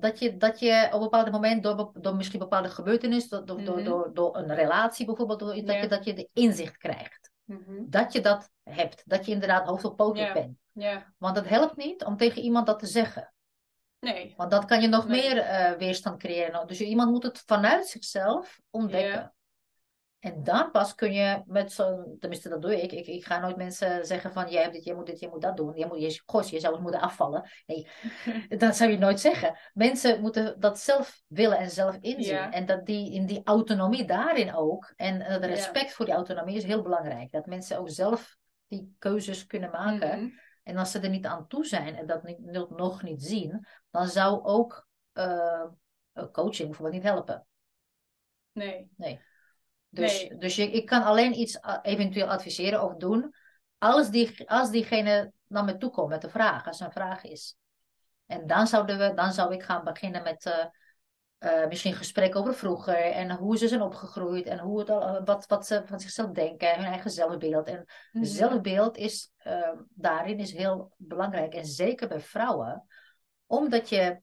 dat 0.00 0.18
je, 0.18 0.36
dat 0.36 0.58
je 0.58 0.86
op 0.86 0.92
een 0.92 1.00
bepaald 1.00 1.30
moment 1.30 1.62
door, 1.62 1.90
door 2.00 2.16
misschien 2.16 2.38
bepaalde 2.38 2.68
gebeurtenissen, 2.68 3.46
door, 3.46 3.56
door, 3.56 3.64
door, 3.64 3.76
Mhm. 3.76 3.84
door, 3.84 4.14
door 4.14 4.36
een 4.36 4.54
relatie 4.54 5.06
bijvoorbeeld, 5.06 5.38
door, 5.38 5.54
dat, 5.54 5.66
Ja. 5.66 5.80
je, 5.80 5.88
dat 5.88 6.04
je 6.04 6.12
de 6.14 6.28
inzicht 6.32 6.76
krijgt. 6.76 7.30
Mhm. 7.44 7.82
Dat 7.86 8.12
je 8.12 8.20
dat 8.20 8.50
hebt. 8.62 9.02
Dat 9.06 9.26
je 9.26 9.32
inderdaad 9.32 9.66
hoofd 9.66 9.84
op 9.84 9.96
poten 9.96 10.24
Ja. 10.24 10.32
bent. 10.32 10.58
Ja, 10.72 11.12
Want 11.18 11.36
het 11.36 11.48
helpt 11.48 11.76
niet 11.76 12.04
om 12.04 12.16
tegen 12.16 12.42
iemand 12.42 12.66
dat 12.66 12.78
te 12.78 12.86
zeggen. 12.86 13.32
nee. 14.00 14.34
Want 14.36 14.50
dat 14.50 14.64
kan 14.64 14.80
je 14.80 14.88
nog 14.88 15.08
Nee. 15.08 15.20
meer 15.20 15.38
eh, 15.38 15.72
weerstand 15.78 16.18
creëren. 16.18 16.66
Dus 16.66 16.80
iemand 16.80 17.10
moet 17.10 17.22
het 17.22 17.42
vanuit 17.46 17.86
zichzelf 17.86 18.60
ontdekken. 18.70 19.34
En 20.20 20.42
dan 20.42 20.70
pas 20.70 20.94
kun 20.94 21.12
je 21.12 21.42
met 21.46 21.72
zo'n, 21.72 22.16
tenminste 22.18 22.48
dat 22.48 22.62
doe 22.62 22.82
ik. 22.82 22.92
ik. 22.92 23.06
Ik 23.06 23.24
ga 23.24 23.38
nooit 23.38 23.56
mensen 23.56 24.06
zeggen 24.06 24.32
van 24.32 24.50
jij 24.50 24.62
hebt 24.62 24.74
dit, 24.74 24.84
jij 24.84 24.94
moet 24.94 25.06
dit, 25.06 25.20
jij 25.20 25.28
moet 25.28 25.42
dat 25.42 25.56
doen. 25.56 25.76
Je, 25.76 25.86
moet, 25.86 26.00
je, 26.00 26.22
goh, 26.26 26.42
je 26.44 26.60
zou 26.60 26.72
het 26.72 26.82
moeten 26.82 27.00
afvallen. 27.00 27.50
Nee, 27.66 27.86
dat 28.58 28.76
zou 28.76 28.90
je 28.90 28.98
nooit 28.98 29.20
zeggen. 29.20 29.58
Mensen 29.72 30.20
moeten 30.20 30.60
dat 30.60 30.78
zelf 30.78 31.22
willen 31.26 31.58
en 31.58 31.70
zelf 31.70 31.96
inzien. 32.00 32.34
Ja. 32.34 32.52
En 32.52 32.66
dat 32.66 32.86
die, 32.86 33.12
in 33.12 33.26
die 33.26 33.40
autonomie 33.44 34.04
daarin 34.04 34.54
ook. 34.54 34.92
En 34.96 35.20
eh, 35.20 35.40
de 35.40 35.46
Ja. 35.46 35.54
respect 35.54 35.92
voor 35.92 36.04
die 36.04 36.14
autonomie 36.14 36.56
is 36.56 36.64
heel 36.64 36.82
belangrijk. 36.82 37.32
Dat 37.32 37.46
mensen 37.46 37.78
ook 37.78 37.90
zelf 37.90 38.36
die 38.68 38.94
keuzes 38.98 39.46
kunnen 39.46 39.70
maken. 39.70 40.18
Mhm. 40.24 40.28
En 40.62 40.76
als 40.76 40.90
ze 40.90 40.98
er 41.00 41.08
niet 41.08 41.26
aan 41.26 41.46
toe 41.46 41.64
zijn 41.64 41.96
en 41.96 42.06
dat 42.06 42.22
niet, 42.22 42.40
nog- 42.70 43.02
niet 43.02 43.22
zien, 43.22 43.66
dan 43.90 44.06
zou 44.06 44.44
ook 44.44 44.88
eh, 45.12 45.64
coaching 46.32 46.68
bijvoorbeeld 46.68 47.02
niet 47.02 47.12
helpen. 47.12 47.46
Nee. 48.52 48.90
Dus, 49.92 50.28
Nee. 50.28 50.38
dus 50.38 50.56
je, 50.56 50.70
ik 50.70 50.86
kan 50.86 51.02
alleen 51.02 51.38
iets 51.38 51.64
a- 51.64 51.82
eventueel 51.82 52.26
adviseren 52.26 52.82
of 52.82 52.94
doen 52.94 53.34
als, 53.78 54.10
die, 54.10 54.48
als 54.50 54.70
diegene 54.70 55.32
naar 55.46 55.64
me 55.64 55.76
toe 55.76 55.90
komt 55.90 56.08
met 56.08 56.24
een 56.24 56.30
vraag, 56.30 56.66
als 56.66 56.80
er 56.80 56.86
een 56.86 56.92
vraag 56.92 57.24
is. 57.24 57.56
En 58.26 58.46
dan, 58.46 58.66
zouden 58.66 58.98
we, 58.98 59.14
dan 59.14 59.32
zou 59.32 59.54
ik 59.54 59.62
gaan 59.62 59.84
beginnen 59.84 60.22
met 60.22 60.44
eh, 60.46 60.64
eh, 61.38 61.68
misschien 61.68 61.94
gesprek 61.94 62.36
over 62.36 62.54
vroeger 62.54 62.94
en 63.12 63.30
hoe 63.30 63.58
ze 63.58 63.68
zijn 63.68 63.82
opgegroeid 63.82 64.46
en 64.46 64.58
hoe 64.58 64.78
het 64.78 64.90
al, 64.90 65.24
wat, 65.24 65.46
wat 65.46 65.66
ze 65.66 65.82
van 65.84 66.00
zichzelf 66.00 66.30
denken, 66.30 66.74
hun 66.76 66.84
eigen 66.84 67.10
zelfbeeld. 67.10 67.66
En 67.68 67.84
Mhm. 68.12 68.24
Zelfbeeld 68.24 68.96
is 68.96 69.30
eh, 69.36 69.72
daarin 69.88 70.38
is 70.38 70.52
heel 70.52 70.92
belangrijk. 70.96 71.54
En 71.54 71.64
zeker 71.66 72.08
bij 72.08 72.20
vrouwen. 72.20 72.86
Omdat 73.46 73.88
je, 73.88 74.20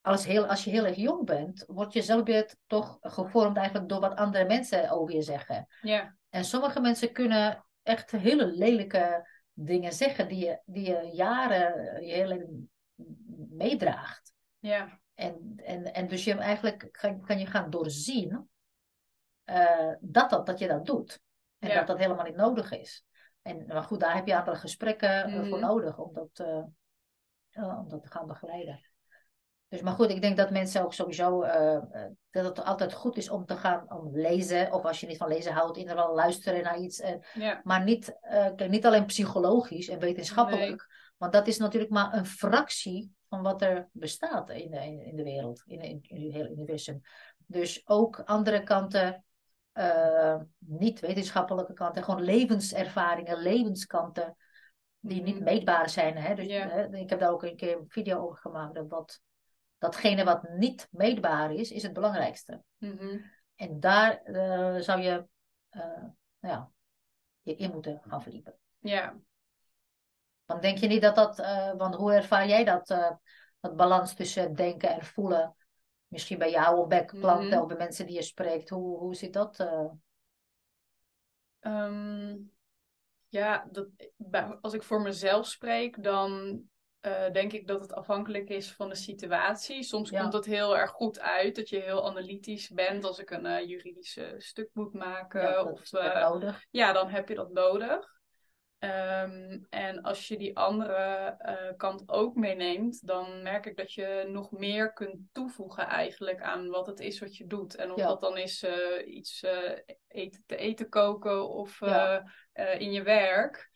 als, 0.00 0.24
heel, 0.26 0.46
als 0.46 0.64
je 0.64 0.70
heel 0.70 0.86
erg 0.86 0.96
jong 0.96 1.24
bent, 1.26 1.64
wordt 1.66 1.92
je 1.92 2.02
zelfbeeld 2.02 2.56
toch 2.66 2.98
gevormd 3.00 3.56
eigenlijk 3.56 3.88
door 3.88 4.00
wat 4.00 4.16
andere 4.16 4.44
mensen 4.44 4.90
over 4.90 5.14
je 5.14 5.22
zeggen. 5.22 5.66
Ja. 5.82 6.16
En 6.28 6.44
sommige 6.44 6.80
mensen 6.80 7.12
kunnen 7.12 7.64
echt 7.82 8.10
hele 8.10 8.46
lelijke 8.46 9.28
dingen 9.52 9.92
zeggen 9.92 10.28
die 10.28 10.44
je, 10.44 10.60
die 10.64 10.86
je 10.88 11.10
jaren, 11.12 12.02
je 12.06 12.12
hele 12.12 12.48
meedraagt. 13.50 14.32
Ja. 14.58 15.00
En, 15.14 15.52
en, 15.56 15.94
en 15.94 16.08
dus 16.08 16.24
je 16.24 16.34
eigenlijk 16.34 16.88
kan, 16.92 17.20
kan 17.20 17.38
je 17.38 17.46
gaan 17.46 17.70
doorzien 17.70 18.48
eh, 19.44 19.92
dat, 20.00 20.30
dat, 20.30 20.46
dat 20.46 20.58
je 20.58 20.68
dat 20.68 20.86
doet. 20.86 21.20
En 21.58 21.68
Ja. 21.68 21.74
dat 21.74 21.86
dat 21.86 21.98
helemaal 21.98 22.24
niet 22.24 22.36
nodig 22.36 22.70
is. 22.72 23.04
En, 23.42 23.66
maar 23.66 23.82
goed, 23.82 24.00
daar 24.00 24.14
heb 24.14 24.26
je 24.26 24.36
andere 24.38 24.56
gesprekken 24.56 25.24
eh, 25.24 25.34
voor 25.34 25.58
Mhm. 25.58 25.66
nodig 25.66 25.98
om 25.98 26.12
dat, 26.12 26.28
eh, 27.52 27.78
om 27.78 27.88
dat 27.88 28.02
te 28.02 28.10
gaan 28.10 28.26
begeleiden. 28.26 28.87
Dus 29.68 29.80
maar 29.80 29.92
goed, 29.94 30.10
ik 30.10 30.20
denk 30.20 30.36
dat 30.36 30.50
mensen 30.50 30.82
ook 30.82 30.92
sowieso 30.92 31.42
eh, 31.42 31.74
eh, 31.74 31.82
dat 32.30 32.44
het 32.44 32.64
altijd 32.64 32.92
goed 32.92 33.16
is 33.16 33.30
om 33.30 33.44
te 33.46 33.56
gaan 33.56 33.92
om 33.92 34.16
lezen. 34.18 34.72
Of 34.72 34.84
als 34.84 35.00
je 35.00 35.06
niet 35.06 35.16
van 35.16 35.28
lezen 35.28 35.52
houdt, 35.52 35.76
in 35.76 35.82
ieder 35.82 35.96
geval 35.98 36.14
luisteren 36.14 36.62
naar 36.62 36.78
iets. 36.78 37.00
En, 37.00 37.24
Ja. 37.34 37.60
maar 37.64 37.84
niet, 37.84 38.18
eh, 38.20 38.68
niet 38.68 38.86
alleen 38.86 39.06
psychologisch 39.06 39.88
en 39.88 39.98
wetenschappelijk. 39.98 40.86
Want 41.16 41.32
dat 41.32 41.46
is 41.46 41.58
natuurlijk 41.58 41.92
maar 41.92 42.14
een 42.14 42.26
fractie 42.26 43.12
van 43.28 43.42
wat 43.42 43.62
er 43.62 43.88
bestaat 43.92 44.50
in 44.50 44.70
de, 44.70 45.04
in 45.04 45.16
de 45.16 45.22
wereld, 45.22 45.62
in, 45.66 45.80
in, 45.80 45.98
in 46.02 46.24
het 46.24 46.32
hele 46.32 46.50
universum. 46.50 47.00
Dus 47.46 47.82
ook 47.88 48.20
andere 48.24 48.62
kanten, 48.62 49.24
niet 50.58 51.00
wetenschappelijke 51.00 51.72
kanten, 51.72 52.02
gewoon 52.04 52.22
levenservaringen, 52.22 53.38
levenskanten, 53.38 54.36
die 55.00 55.22
niet 55.22 55.34
Mhm. 55.34 55.44
meetbaar 55.44 55.88
zijn. 55.90 56.16
Hè? 56.16 56.34
Dus, 56.34 56.46
hè, 56.46 56.96
ik 56.96 57.10
heb 57.10 57.20
daar 57.20 57.30
ook 57.32 57.42
een 57.42 57.56
keer 57.56 57.76
een 57.76 57.84
video 57.88 58.18
over 58.24 58.36
gemaakt. 58.38 58.74
Dat 58.74 58.88
wat, 58.88 59.20
datgene 59.78 60.24
wat 60.24 60.48
niet 60.48 60.88
meetbaar 60.90 61.52
is, 61.54 61.70
is 61.70 61.82
het 61.82 61.92
belangrijkste. 61.92 62.62
Mhm. 62.78 63.18
En 63.54 63.80
daar 63.80 64.22
eh, 64.22 64.76
zou 64.80 65.00
je 65.00 65.26
eh, 65.68 66.02
nou 66.40 66.54
ja, 66.54 66.70
je 67.42 67.54
in 67.56 67.70
moeten 67.70 68.02
gaan 68.08 68.22
verdiepen. 68.22 68.58
Ja. 68.78 69.16
Want 70.44 70.62
denk 70.62 70.78
je 70.78 70.86
niet 70.86 71.02
dat 71.02 71.14
dat, 71.14 71.38
eh, 71.38 71.72
want 71.76 71.94
hoe 71.94 72.12
ervaar 72.12 72.48
jij 72.48 72.64
dat, 72.64 72.86
dat 73.60 73.76
balans 73.76 74.14
tussen 74.14 74.54
denken 74.54 74.88
en 74.88 75.04
voelen? 75.04 75.56
Misschien 76.06 76.38
bij 76.38 76.50
jou 76.50 76.78
of 76.78 76.86
bij 76.86 77.04
klanten 77.04 77.48
Mhm. 77.48 77.58
of 77.60 77.66
bij 77.66 77.76
mensen 77.76 78.06
die 78.06 78.14
je 78.14 78.22
spreekt. 78.22 78.68
Hoe, 78.68 78.98
hoe 78.98 79.14
zit 79.14 79.32
dat? 79.32 79.60
eh? 79.60 79.90
Ehm, 81.58 82.36
ja, 83.28 83.68
dat, 83.70 83.86
als 84.60 84.72
ik 84.72 84.82
voor 84.82 85.00
mezelf 85.00 85.46
spreek, 85.46 86.02
dan 86.02 86.62
eh, 87.00 87.30
denk 87.32 87.52
ik 87.52 87.66
dat 87.66 87.80
het 87.80 87.92
afhankelijk 87.92 88.48
is 88.48 88.72
van 88.72 88.88
de 88.88 88.94
situatie. 88.94 89.82
Soms 89.82 90.10
Ja. 90.10 90.20
komt 90.20 90.32
het 90.32 90.44
heel 90.44 90.76
erg 90.78 90.90
goed 90.90 91.20
uit, 91.20 91.56
dat 91.56 91.68
je 91.68 91.80
heel 91.80 92.06
analytisch 92.06 92.68
bent 92.68 93.04
als 93.04 93.18
ik 93.18 93.30
een 93.30 93.46
eh, 93.46 93.68
juridisch 93.68 94.18
stuk 94.38 94.70
moet 94.72 94.92
maken. 94.92 95.40
ja, 95.40 95.52
dat 95.52 95.72
of, 95.72 95.92
nodig. 95.92 96.64
ja, 96.70 96.92
dan 96.92 97.08
heb 97.08 97.28
je 97.28 97.34
dat 97.34 97.52
nodig. 97.52 98.16
Ehm, 98.78 99.58
en 99.70 100.02
als 100.02 100.28
je 100.28 100.36
die 100.36 100.56
andere 100.56 101.36
kant 101.76 102.08
ook 102.08 102.34
meeneemt, 102.34 103.06
dan 103.06 103.42
merk 103.42 103.66
ik 103.66 103.76
dat 103.76 103.92
je 103.92 104.26
nog 104.28 104.50
meer 104.50 104.92
kunt 104.92 105.20
toevoegen 105.32 105.86
eigenlijk 105.86 106.42
aan 106.42 106.68
wat 106.68 106.86
het 106.86 107.00
is 107.00 107.20
wat 107.20 107.36
je 107.36 107.46
doet. 107.46 107.74
En 107.74 107.92
of 107.92 107.98
Ja. 107.98 108.06
dat 108.06 108.20
dan 108.20 108.36
is 108.36 108.64
iets 109.06 109.44
eten, 110.08 110.42
te 110.46 110.56
eten 110.56 110.88
koken 110.88 111.48
of 111.48 111.80
in 112.78 112.92
je 112.92 113.02
werk. 113.02 113.70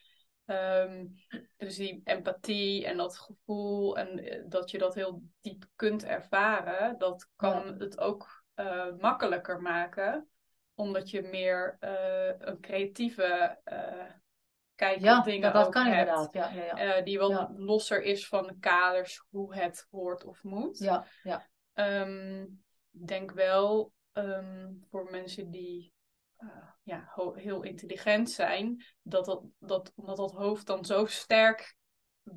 Ehm, 0.46 1.06
dus 1.76 1.86
die 1.86 2.00
empathie 2.04 2.86
en 2.86 2.96
dat 2.96 3.18
gevoel 3.18 3.98
en 3.98 4.18
eh, 4.18 4.42
dat 4.46 4.70
je 4.70 4.78
dat 4.78 4.94
heel 4.94 5.22
diep 5.40 5.64
kunt 5.76 6.04
ervaren, 6.04 6.98
dat 6.98 7.28
kan 7.36 7.74
het 7.78 7.98
ook 7.98 8.44
eh, 8.54 8.86
makkelijker 8.98 9.60
maken 9.60 10.26
omdat 10.74 11.10
je 11.10 11.22
meer 11.22 11.76
eh, 11.80 12.34
een 12.38 12.60
creatieve 12.60 13.58
eh 13.64 14.10
kijk 14.74 15.00
Ja, 15.00 15.18
op 15.18 15.24
dingen 15.24 15.52
dat, 15.52 15.64
dat 15.64 15.72
kan 15.72 15.86
hebt. 15.86 16.08
inderdaad. 16.08 16.34
Ja, 16.54 16.62
ja, 16.64 16.84
ja. 16.84 17.00
Die 17.02 17.18
wat 17.18 17.50
losser 17.56 18.02
is 18.02 18.28
van 18.28 18.46
de 18.46 18.56
kaders 18.60 19.24
hoe 19.30 19.54
het 19.54 19.86
hoort 19.90 20.24
of 20.24 20.42
moet. 20.42 20.78
ja, 20.78 21.06
ja. 21.22 21.46
Ik 22.92 23.06
denk 23.06 23.30
wel 23.30 23.92
ehm, 24.12 24.72
voor 24.90 25.10
mensen 25.10 25.50
die 25.50 25.91
ja, 26.82 27.04
ho- 27.14 27.34
heel 27.34 27.62
intelligent 27.62 28.30
zijn, 28.30 28.84
dat, 29.02 29.24
dat, 29.24 29.42
dat 29.58 29.92
omdat 29.94 30.16
dat 30.16 30.32
hoofd 30.32 30.66
dan 30.66 30.84
zo 30.84 31.06
sterk 31.06 31.74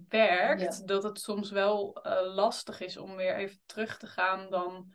werkt, 0.10 0.88
dat 0.88 1.04
het 1.04 1.20
soms 1.20 1.52
wel 1.52 1.96
eh, 2.02 2.34
lastig 2.36 2.80
is 2.80 2.98
om 2.98 3.16
weer 3.16 3.36
even 3.36 3.60
terug 3.66 3.98
te 3.98 4.08
gaan 4.08 4.50
dan 4.50 4.94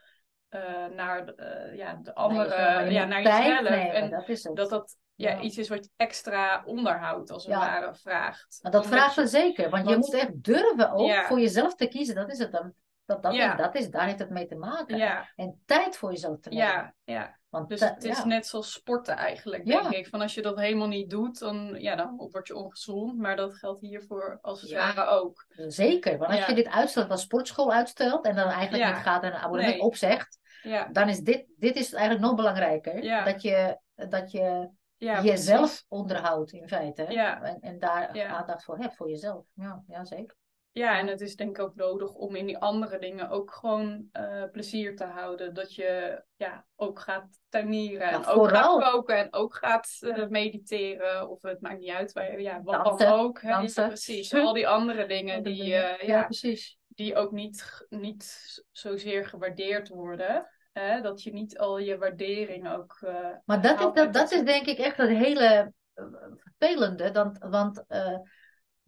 eh, 0.49 0.87
naar 0.87 1.27
de, 1.27 1.35
eh, 1.35 1.77
ja, 1.77 1.95
de 2.03 2.15
andere, 2.15 2.85
je 2.85 2.91
ja, 2.93 3.05
naar 3.05 3.23
jezelf. 3.23 3.61
nemen, 3.61 3.93
En 3.93 4.11
dat 4.11 4.57
dat 4.57 4.71
dat 4.71 4.97
ja, 5.15 5.31
Ja. 5.31 5.41
iets 5.41 5.59
is 5.59 5.69
wat 5.69 5.85
je 5.85 5.91
extra 5.97 6.63
onderhoud 6.65 7.31
als 7.31 7.45
het 7.45 7.53
Ja. 7.53 7.59
ware 7.59 7.95
vraagt. 7.95 8.59
Maar 8.63 8.73
dat 8.73 8.85
Omdat 8.85 8.99
vraagt 8.99 9.15
je- 9.15 9.21
wel 9.21 9.31
zeker, 9.31 9.71
want, 9.71 9.89
je 9.89 9.95
want- 9.95 10.07
moet 10.07 10.15
echt 10.21 10.43
durven 10.45 10.91
ook 10.93 11.07
Ja. 11.09 11.27
voor 11.27 11.41
jezelf 11.41 11.75
te 11.75 11.89
kiezen. 11.89 12.15
Dat 12.15 12.31
is 12.31 12.39
het 12.39 12.53
dan. 12.53 12.75
Dat, 13.11 13.23
dat, 13.23 13.35
Ja. 13.35 13.53
is, 13.53 13.59
dat 13.59 13.75
is, 13.75 13.91
daar 13.91 14.07
heeft 14.07 14.19
het 14.19 14.31
mee 14.31 14.47
te 14.47 14.55
maken. 14.57 14.97
Ja, 14.97 15.29
En 15.37 15.63
tijd 15.67 15.97
voor 15.97 16.11
jezelf 16.11 16.41
te 16.41 16.49
nemen. 16.49 16.65
ja, 16.67 16.95
ja. 17.05 17.39
Want 17.49 17.69
Dus 17.69 17.81
het 17.81 18.05
is 18.05 18.25
net 18.25 18.47
zoals 18.47 18.73
sporten 18.73 19.17
eigenlijk, 19.17 19.65
denk 19.67 19.89
ik. 19.91 20.09
Van 20.09 20.21
als 20.21 20.35
je 20.35 20.43
dat 20.43 20.59
helemaal 20.59 20.87
niet 20.89 21.11
doet, 21.11 21.39
dan, 21.39 21.75
ja, 21.79 21.97
dan 21.97 22.29
word 22.31 22.47
je 22.47 22.55
ongezond. 22.57 23.19
Maar 23.19 23.37
dat 23.37 23.55
geldt 23.57 23.81
hiervoor 23.81 24.39
als 24.43 24.61
het 24.63 24.73
ware 24.73 25.05
ook. 25.07 25.47
Zeker, 25.67 26.19
want 26.19 26.33
als 26.33 26.47
je 26.47 26.55
dit 26.55 26.69
uitstelt, 26.69 27.11
als 27.11 27.23
sportschool 27.23 27.73
uitstelt 27.73 28.25
en 28.25 28.35
dan 28.35 28.49
eigenlijk 28.49 28.85
niet 28.95 29.03
gaat 29.03 29.23
en 29.23 29.33
een 29.33 29.39
abonnement 29.39 29.75
Nee. 29.75 29.83
opzegt, 29.83 30.39
Ja, 30.63 30.89
dan 30.93 31.09
is 31.09 31.21
dit, 31.21 31.47
dit 31.57 31.77
is 31.77 31.93
eigenlijk 31.93 32.25
nog 32.27 32.35
belangrijker. 32.35 33.25
Dat 33.25 33.43
je, 33.43 33.79
dat 33.95 34.31
je 34.31 34.69
ja 34.97 35.23
jezelf 35.23 35.59
precies. 35.61 35.85
onderhoudt 35.89 36.53
in 36.53 36.69
feite. 36.69 37.07
Ja. 37.09 37.43
En, 37.43 37.59
en 37.61 37.79
daar 37.79 38.17
Ja. 38.17 38.27
aandacht 38.29 38.65
voor 38.65 38.79
hebt, 38.79 38.97
voor 38.97 39.09
jezelf. 39.09 39.47
Ja, 39.55 39.83
ja 39.87 40.05
zeker. 40.05 40.37
Ja, 40.81 40.99
en 40.99 41.07
het 41.07 41.21
is 41.21 41.37
denk 41.37 41.59
ik 41.59 41.65
ook 41.65 41.75
nodig 41.75 42.13
om 42.15 42.37
in 42.37 42.47
die 42.47 42.59
andere 42.59 42.99
dingen 42.99 43.29
ook 43.29 43.51
gewoon 43.53 44.09
eh, 44.13 44.45
plezier 44.53 44.97
te 44.97 45.05
houden. 45.05 45.55
Dat 45.55 45.75
je 45.75 46.23
ja, 46.37 46.65
ook 46.77 46.99
gaat 47.01 47.27
tuinieren 47.49 48.09
en 48.09 48.17
ook 48.17 48.25
vooral. 48.25 48.81
gaat 48.81 48.93
koken 48.93 49.17
en 49.17 49.33
ook 49.33 49.55
gaat 49.55 49.97
eh, 50.01 50.27
mediteren. 50.27 51.29
Of 51.29 51.43
het 51.43 51.61
maakt 51.61 51.79
niet 51.79 51.91
uit, 51.91 52.13
waar 52.13 52.33
je- 52.33 52.43
ja, 52.43 52.63
wat 52.63 52.85
Dansen, 52.85 53.09
dan 53.09 53.19
ook. 53.19 53.41
Hè? 53.41 53.49
Ja, 53.49 53.87
precies, 53.87 54.35
al 54.35 54.53
die 54.53 54.69
andere 54.69 55.07
dingen 55.07 55.43
die, 55.43 55.75
eh, 55.75 56.09
ja, 56.09 56.23
precies. 56.25 56.79
die 56.89 57.17
ook 57.17 57.33
niet, 57.33 57.87
niet 57.89 58.55
zozeer 58.73 59.27
gewaardeerd 59.27 59.89
worden. 59.89 60.47
Hè? 60.73 61.01
Dat 61.01 61.23
je 61.23 61.33
niet 61.33 61.59
al 61.59 61.79
je 61.79 61.99
waardering 61.99 62.73
ook. 62.73 62.99
Maar 63.45 63.63
dat 63.63 63.79
is, 63.81 63.93
dat, 63.95 64.13
dat 64.13 64.31
is 64.33 64.43
denk 64.43 64.67
ik 64.67 64.79
echt 64.79 64.97
het 64.97 65.09
hele 65.09 65.73
vervelende. 66.37 67.11
Dan, 67.11 67.37
want 67.51 67.85
eh, 67.89 68.19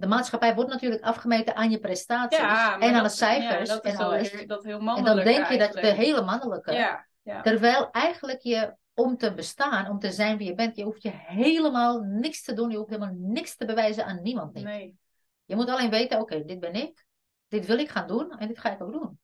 de 0.02 0.08
maatschappij 0.08 0.54
wordt 0.54 0.70
natuurlijk 0.70 1.02
afgemeten 1.02 1.56
aan 1.56 1.70
je 1.70 1.78
prestaties 1.78 2.38
Ja, 2.38 2.78
en 2.78 2.94
aan 2.94 3.02
de 3.02 3.08
cijfers 3.08 3.68
ja, 3.68 3.74
dat 3.74 3.84
is 3.84 3.92
en 3.92 3.98
alles. 3.98 4.30
heel- 4.32 4.46
dat 4.46 4.64
heel 4.64 4.78
En 4.78 5.04
dan 5.04 5.16
denk 5.16 5.46
je 5.46 5.58
dat 5.58 5.74
je 5.74 5.80
de 5.80 5.86
hele 5.92 6.22
mannelijke. 6.22 6.72
Ja, 6.72 7.06
ja. 7.22 7.40
Terwijl 7.40 7.90
eigenlijk 7.90 8.40
je 8.40 8.74
om 8.94 9.16
te 9.16 9.34
bestaan, 9.34 9.88
om 9.90 9.98
te 9.98 10.12
zijn 10.12 10.36
wie 10.36 10.46
je 10.46 10.54
bent, 10.54 10.76
je 10.76 10.84
hoeft 10.84 11.02
je 11.02 11.10
helemaal 11.12 12.00
niks 12.00 12.42
te 12.44 12.52
doen. 12.52 12.70
Je 12.70 12.76
hoeft 12.76 12.90
helemaal 12.90 13.14
niks 13.18 13.56
te 13.56 13.64
bewijzen 13.64 14.04
aan 14.04 14.22
niemand. 14.22 14.54
Niet. 14.54 14.64
Nee. 14.64 14.96
Je 15.44 15.56
moet 15.56 15.68
alleen 15.68 15.90
weten, 15.90 16.20
oké, 16.20 16.44
dit 16.44 16.60
ben 16.60 16.74
ik. 16.74 17.04
Dit 17.48 17.66
wil 17.66 17.78
ik 17.78 17.88
gaan 17.88 18.06
doen 18.06 18.38
en 18.38 18.48
dit 18.48 18.58
ga 18.58 18.70
ik 18.72 18.82
ook 18.82 18.92
doen. 18.92 19.18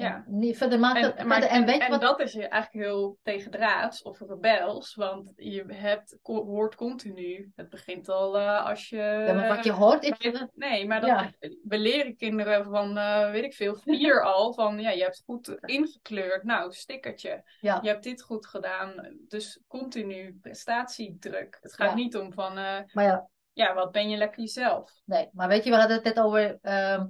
Ja. 0.00 0.14
En 0.14 0.38
niet, 0.38 0.56
verder 0.56 0.78
maakt 0.78 1.00
het, 1.00 1.14
En, 1.14 1.26
maar, 1.26 1.40
verder, 1.40 1.56
en 1.58 1.64
weet 1.66 1.80
en 1.80 1.90
wat? 1.90 2.00
dat 2.00 2.20
is 2.20 2.32
je 2.32 2.48
eigenlijk 2.48 2.86
heel 2.86 3.18
tegendraads 3.22 4.02
of 4.02 4.20
rebels, 4.20 4.94
want 4.94 5.32
je 5.36 5.64
hebt, 5.66 6.18
hoort 6.22 6.74
continu, 6.74 7.52
het 7.56 7.68
begint 7.68 8.08
al 8.08 8.38
eh, 8.38 8.66
als 8.66 8.88
je... 8.88 8.96
Ja, 8.96 9.32
maar 9.32 9.48
wat 9.48 9.64
je 9.64 9.72
hoort 9.72 10.02
is... 10.04 10.44
Nee, 10.54 10.86
maar 10.86 11.00
dat, 11.00 11.08
Ja. 11.08 11.30
we 11.62 11.78
leren 11.78 12.16
kinderen 12.16 12.64
van, 12.64 12.98
eh, 12.98 13.30
weet 13.30 13.44
ik 13.44 13.54
veel, 13.54 13.74
vier 13.76 14.22
al, 14.34 14.52
van 14.54 14.78
ja, 14.80 14.90
je 14.90 15.02
hebt 15.02 15.22
goed 15.24 15.58
ingekleurd, 15.60 16.42
nou, 16.44 16.72
stickertje. 16.72 17.42
Ja. 17.60 17.78
Je 17.82 17.88
hebt 17.88 18.02
dit 18.02 18.22
goed 18.22 18.46
gedaan, 18.46 19.16
dus 19.28 19.60
continu 19.66 20.38
prestatiedruk. 20.42 21.58
Het 21.60 21.74
gaat 21.74 21.88
Ja. 21.88 21.94
niet 21.94 22.16
om 22.16 22.32
van, 22.32 22.58
eh, 22.58 22.78
Maar 22.92 23.04
ja, 23.04 23.28
ja, 23.52 23.74
wat 23.74 23.92
ben 23.92 24.08
je 24.08 24.16
lekker 24.16 24.40
jezelf? 24.40 24.92
nee. 25.04 25.28
Maar 25.32 25.48
weet 25.48 25.64
je, 25.64 25.70
we 25.70 25.76
hadden 25.76 25.96
het 25.96 26.04
net 26.04 26.20
over, 26.20 26.58
ehm, 26.62 27.06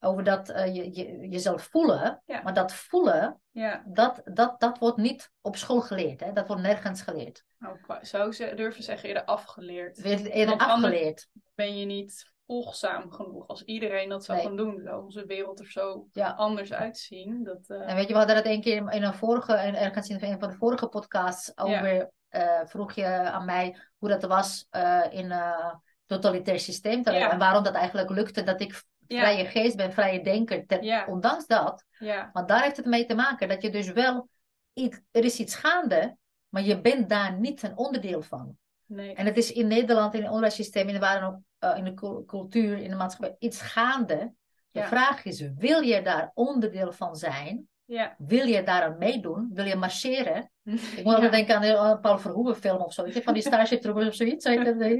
over 0.00 0.24
dat 0.24 0.48
eh, 0.48 0.74
je, 0.74 0.94
je, 0.96 1.28
jezelf 1.28 1.62
voelen. 1.70 2.22
Ja. 2.26 2.42
Maar 2.42 2.54
dat 2.54 2.72
voelen, 2.72 3.40
Ja, 3.50 3.82
dat, 3.86 4.20
dat, 4.24 4.60
dat 4.60 4.78
wordt 4.78 4.96
niet 4.96 5.30
op 5.40 5.56
school 5.56 5.80
geleerd. 5.80 6.20
Hè? 6.20 6.32
Dat 6.32 6.46
wordt 6.46 6.62
nergens 6.62 7.02
geleerd. 7.02 7.44
nou, 7.58 7.78
ik 7.78 7.86
wou- 7.86 8.04
zou 8.04 8.32
ze 8.32 8.52
durven 8.56 8.82
zeggen, 8.82 9.08
eerder 9.08 9.24
afgeleerd. 9.24 9.98
Eerder 10.04 10.46
Want 10.58 10.70
afgeleerd. 10.70 11.28
ben 11.54 11.78
je 11.78 11.86
niet 11.86 12.32
volgzaam 12.46 13.10
genoeg. 13.10 13.46
Als 13.48 13.62
iedereen 13.64 14.08
dat 14.08 14.24
zou 14.24 14.38
Nee. 14.38 14.46
gaan 14.46 14.56
doen, 14.56 14.80
zou 14.84 15.04
onze 15.04 15.26
wereld 15.26 15.58
er 15.60 15.70
zo 15.70 16.08
Ja. 16.12 16.30
anders 16.30 16.72
uitzien. 16.72 17.44
Dat, 17.44 17.68
eh, 17.68 17.88
En 17.88 17.94
weet 17.96 18.06
je, 18.06 18.12
we 18.12 18.18
hadden 18.18 18.36
het 18.36 18.46
een 18.46 18.60
keer 18.60 18.76
in- 18.76 19.02
een 19.02 19.14
vorige, 19.14 19.52
en 19.54 19.74
ergens 19.74 20.08
in 20.08 20.22
een 20.22 20.38
van 20.38 20.48
de 20.50 20.56
vorige 20.56 20.88
podcasts 20.88 21.58
over, 21.58 22.10
eh, 22.28 22.60
vroeg 22.64 22.92
je 22.92 23.06
aan 23.06 23.44
mij 23.44 23.78
hoe 23.98 24.08
dat 24.08 24.22
was 24.22 24.66
in 25.10 25.30
een 25.30 25.80
totalitair 26.06 26.60
systeem. 26.60 27.02
En 27.04 27.38
waarom 27.38 27.62
dat 27.62 27.74
eigenlijk 27.74 28.10
lukte 28.10 28.42
dat 28.42 28.60
ik. 28.60 28.82
Vrije 29.08 29.44
geest 29.44 29.76
ben, 29.76 29.92
vrije 29.92 30.22
denker. 30.22 30.64
Ondanks 31.08 31.46
dat, 31.46 31.84
want 32.32 32.48
daar 32.48 32.62
heeft 32.62 32.76
het 32.76 32.86
mee 32.86 33.04
te 33.06 33.14
maken 33.14 33.48
dat 33.48 33.62
je 33.62 33.70
dus 33.70 33.92
wel, 33.92 34.28
iets, 34.72 35.00
er 35.10 35.24
is 35.24 35.38
iets 35.38 35.54
gaande, 35.54 36.16
maar 36.48 36.62
je 36.62 36.80
bent 36.80 37.08
daar 37.08 37.32
niet 37.38 37.62
een 37.62 37.76
onderdeel 37.76 38.22
van. 38.22 38.56
Nee. 38.86 39.14
En 39.14 39.26
het 39.26 39.36
is 39.36 39.52
in 39.52 39.66
Nederland, 39.66 40.12
in 40.12 40.18
het 40.20 40.28
onderwijssysteem, 40.28 40.88
in 40.88 41.00
de, 41.00 41.38
uh, 41.64 41.76
in 41.76 41.84
de 41.84 41.94
cul- 41.94 42.24
cultuur, 42.26 42.78
in 42.78 42.90
de 42.90 42.96
maatschappij, 42.96 43.36
iets 43.38 43.60
gaande. 43.60 44.32
De 44.70 44.78
Ja. 44.80 44.86
vraag 44.86 45.24
is, 45.24 45.40
wil 45.56 45.80
je 45.80 46.02
daar 46.02 46.30
onderdeel 46.34 46.92
van 46.92 47.16
zijn? 47.16 47.68
Ja. 47.84 48.14
Wil 48.18 48.46
je 48.46 48.62
daaraan 48.62 48.98
meedoen? 48.98 49.50
Wil 49.52 49.64
je 49.64 49.76
marcheren? 49.76 50.50
Ik 50.64 50.72
moet 50.74 51.04
Ja. 51.04 51.12
altijd 51.14 51.32
denken 51.32 51.54
aan 51.54 51.62
de 51.62 51.68
uh, 51.68 52.00
Paul 52.00 52.18
Verhoeven 52.18 52.56
film 52.56 52.80
of 52.80 52.92
zoiets. 52.92 53.18
Van 53.18 53.34
die 53.34 53.42
Starship 53.48 53.80
Troopers 53.80 54.06
of 54.08 54.14
zoiets. 54.14 54.44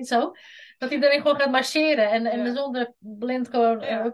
Zo 0.08 0.32
je? 0.78 0.84
Dat 0.84 0.90
iedereen 0.90 1.20
gewoon 1.20 1.40
gaat 1.40 1.50
marcheren. 1.50 2.10
En, 2.10 2.26
en 2.26 2.54
zonder 2.56 2.92
blind 2.98 3.48
gewoon... 3.48 3.82
Uh, 3.82 4.06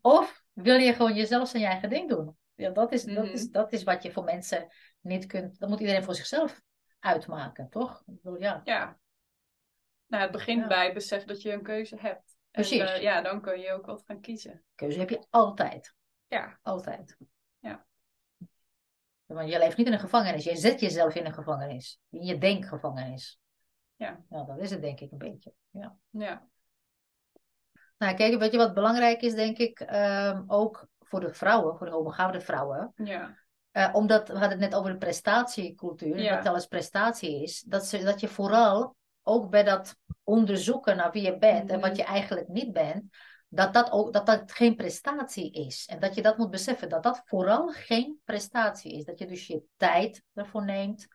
of 0.00 0.42
wil 0.52 0.76
je 0.76 0.92
gewoon 0.92 1.14
jezelf 1.14 1.48
zijn 1.48 1.64
eigen 1.64 1.90
ding 1.90 2.08
doen? 2.08 2.36
Ja, 2.54 2.70
dat, 2.70 2.92
is, 2.92 3.04
dat, 3.04 3.24
Mhm. 3.24 3.32
is, 3.32 3.50
dat 3.50 3.72
is 3.72 3.82
wat 3.82 4.02
je 4.02 4.12
voor 4.12 4.24
mensen 4.24 4.68
niet 5.00 5.26
kunt... 5.26 5.58
Dat 5.58 5.68
moet 5.68 5.80
iedereen 5.80 6.04
voor 6.04 6.14
zichzelf 6.14 6.60
uitmaken, 6.98 7.68
toch? 7.70 8.02
Ik 8.06 8.22
bedoel, 8.22 8.40
ja. 8.40 8.60
Ja. 8.64 8.98
Nou, 10.06 10.22
het 10.22 10.32
begint 10.32 10.60
Ja. 10.60 10.66
bij 10.66 10.92
besef 10.92 11.24
dat 11.24 11.42
je 11.42 11.52
een 11.52 11.62
keuze 11.62 11.96
hebt. 12.00 12.36
Precies. 12.50 12.80
En 12.80 12.86
eh, 12.86 13.02
ja, 13.02 13.20
dan 13.22 13.40
kun 13.40 13.60
je 13.60 13.72
ook 13.72 13.86
wat 13.86 14.02
gaan 14.06 14.20
kiezen. 14.20 14.64
Keuze 14.74 14.98
heb 14.98 15.10
je 15.10 15.26
altijd. 15.30 15.94
Ja. 16.26 16.58
Altijd. 16.62 17.16
Ja. 17.58 17.86
Want 19.26 19.50
je 19.50 19.58
leeft 19.58 19.76
niet 19.76 19.86
in 19.86 19.92
een 19.92 19.98
gevangenis. 19.98 20.44
Je 20.44 20.56
zet 20.56 20.80
jezelf 20.80 21.14
in 21.14 21.26
een 21.26 21.32
gevangenis. 21.34 22.00
In 22.10 22.22
je 22.24 22.38
denkgevangenis. 22.38 23.40
Ja. 24.02 24.20
Nou, 24.28 24.46
dat 24.46 24.58
is 24.58 24.70
het 24.70 24.80
denk 24.82 25.00
ik 25.00 25.12
een 25.12 25.18
beetje. 25.18 25.52
Ja. 25.70 25.96
Ja. 26.10 26.46
Nou, 27.98 28.14
kijk, 28.14 28.38
weet 28.38 28.52
je 28.52 28.58
wat 28.58 28.74
belangrijk 28.74 29.22
is, 29.22 29.34
denk 29.34 29.58
ik, 29.58 29.80
ehm, 29.80 30.42
ook 30.46 30.86
voor 30.98 31.20
de 31.20 31.34
vrouwen, 31.34 31.76
voor 31.76 31.86
de 31.86 31.92
hoogbegaafde 31.92 32.40
vrouwen. 32.40 32.92
Ja. 32.96 33.38
Eh, 33.70 33.88
omdat 33.92 34.28
we 34.28 34.32
hadden 34.38 34.50
het 34.50 34.70
net 34.70 34.74
over 34.74 34.90
de 34.90 34.98
prestatiecultuur, 34.98 36.18
Ja. 36.18 36.36
dat 36.36 36.46
alles 36.46 36.66
prestatie 36.66 37.42
is. 37.42 37.60
Dat, 37.60 37.86
ze, 37.86 37.98
dat 38.02 38.20
je 38.20 38.28
vooral 38.28 38.96
ook 39.22 39.50
bij 39.50 39.62
dat 39.62 39.96
onderzoeken 40.22 40.96
naar 40.96 41.10
wie 41.12 41.22
je 41.22 41.38
bent 41.38 41.70
en 41.70 41.78
Mhm. 41.78 41.88
wat 41.88 41.96
je 41.96 42.04
eigenlijk 42.04 42.48
niet 42.48 42.72
bent, 42.72 43.04
dat 43.48 43.72
dat, 43.74 43.90
ook, 43.90 44.12
dat 44.12 44.26
dat 44.26 44.52
geen 44.52 44.76
prestatie 44.76 45.50
is. 45.52 45.86
En 45.86 46.00
dat 46.00 46.14
je 46.14 46.22
dat 46.22 46.38
moet 46.38 46.50
beseffen, 46.50 46.88
dat 46.88 47.02
dat 47.02 47.22
vooral 47.24 47.68
geen 47.68 48.20
prestatie 48.24 48.92
is. 48.92 49.04
Dat 49.04 49.18
je 49.18 49.26
dus 49.26 49.46
je 49.46 49.62
tijd 49.76 50.22
ervoor 50.34 50.64
neemt. 50.64 51.06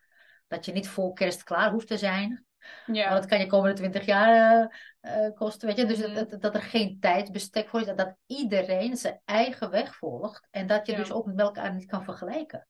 Dat 0.47 0.65
je 0.65 0.71
niet 0.71 0.87
voor 0.89 1.13
kerst 1.13 1.43
klaar 1.43 1.71
hoeft 1.71 1.87
te 1.87 1.97
zijn. 1.97 2.45
Ja. 2.85 3.03
Want 3.09 3.15
dat 3.21 3.25
kan 3.29 3.39
je 3.39 3.47
komende 3.47 3.75
twintig 3.75 4.05
jaar 4.05 4.95
eh, 5.01 5.25
eh, 5.25 5.33
kosten, 5.33 5.67
weet 5.67 5.77
je. 5.77 5.85
Dus 5.85 5.97
Mhm. 5.99 6.13
dat, 6.13 6.29
dat, 6.29 6.41
dat 6.41 6.55
er 6.55 6.61
geen 6.61 6.99
tijdsbestek 6.99 7.67
voor 7.69 7.79
is. 7.79 7.85
Dat, 7.85 7.97
dat 7.97 8.15
iedereen 8.25 8.97
zijn 8.97 9.21
eigen 9.25 9.69
weg 9.69 9.95
volgt. 9.95 10.47
En 10.51 10.67
dat 10.67 10.85
je 10.85 10.91
Ja. 10.91 10.97
dus 10.97 11.11
ook 11.11 11.25
met 11.25 11.39
elkaar 11.39 11.73
niet 11.73 11.85
kan 11.85 12.03
vergelijken. 12.03 12.67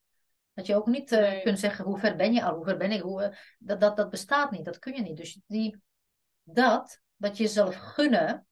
Dat 0.54 0.66
je 0.66 0.76
ook 0.76 0.86
niet 0.86 1.12
eh, 1.12 1.18
Nee. 1.20 1.42
kunt 1.42 1.58
zeggen, 1.58 1.84
hoe 1.84 1.98
ver 1.98 2.16
ben 2.16 2.32
je 2.32 2.42
al? 2.42 2.54
Hoe 2.54 2.64
ver 2.64 2.76
ben 2.76 2.90
ik? 2.92 3.00
Hoe, 3.00 3.36
dat, 3.58 3.80
dat, 3.80 3.96
dat 3.96 4.10
bestaat 4.10 4.50
niet. 4.50 4.64
Dat 4.64 4.78
kun 4.78 4.94
je 4.94 5.02
niet. 5.02 5.16
Dus 5.16 5.40
die, 5.46 5.82
dat, 6.42 7.00
dat 7.16 7.36
je 7.36 7.42
jezelf 7.42 7.74
gunnen, 7.74 8.46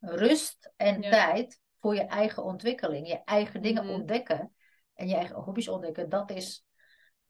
rust 0.00 0.72
en 0.76 1.02
Ja. 1.02 1.10
tijd 1.10 1.60
voor 1.78 1.94
je 1.94 2.04
eigen 2.04 2.44
ontwikkeling. 2.44 3.08
Je 3.08 3.24
eigen 3.24 3.62
dingen 3.62 3.84
Mhm. 3.84 3.92
ontdekken. 3.94 4.54
En 4.94 5.08
je 5.08 5.14
eigen 5.14 5.36
hobby's 5.36 5.68
ontdekken. 5.68 6.08
Dat 6.08 6.30
is, 6.30 6.64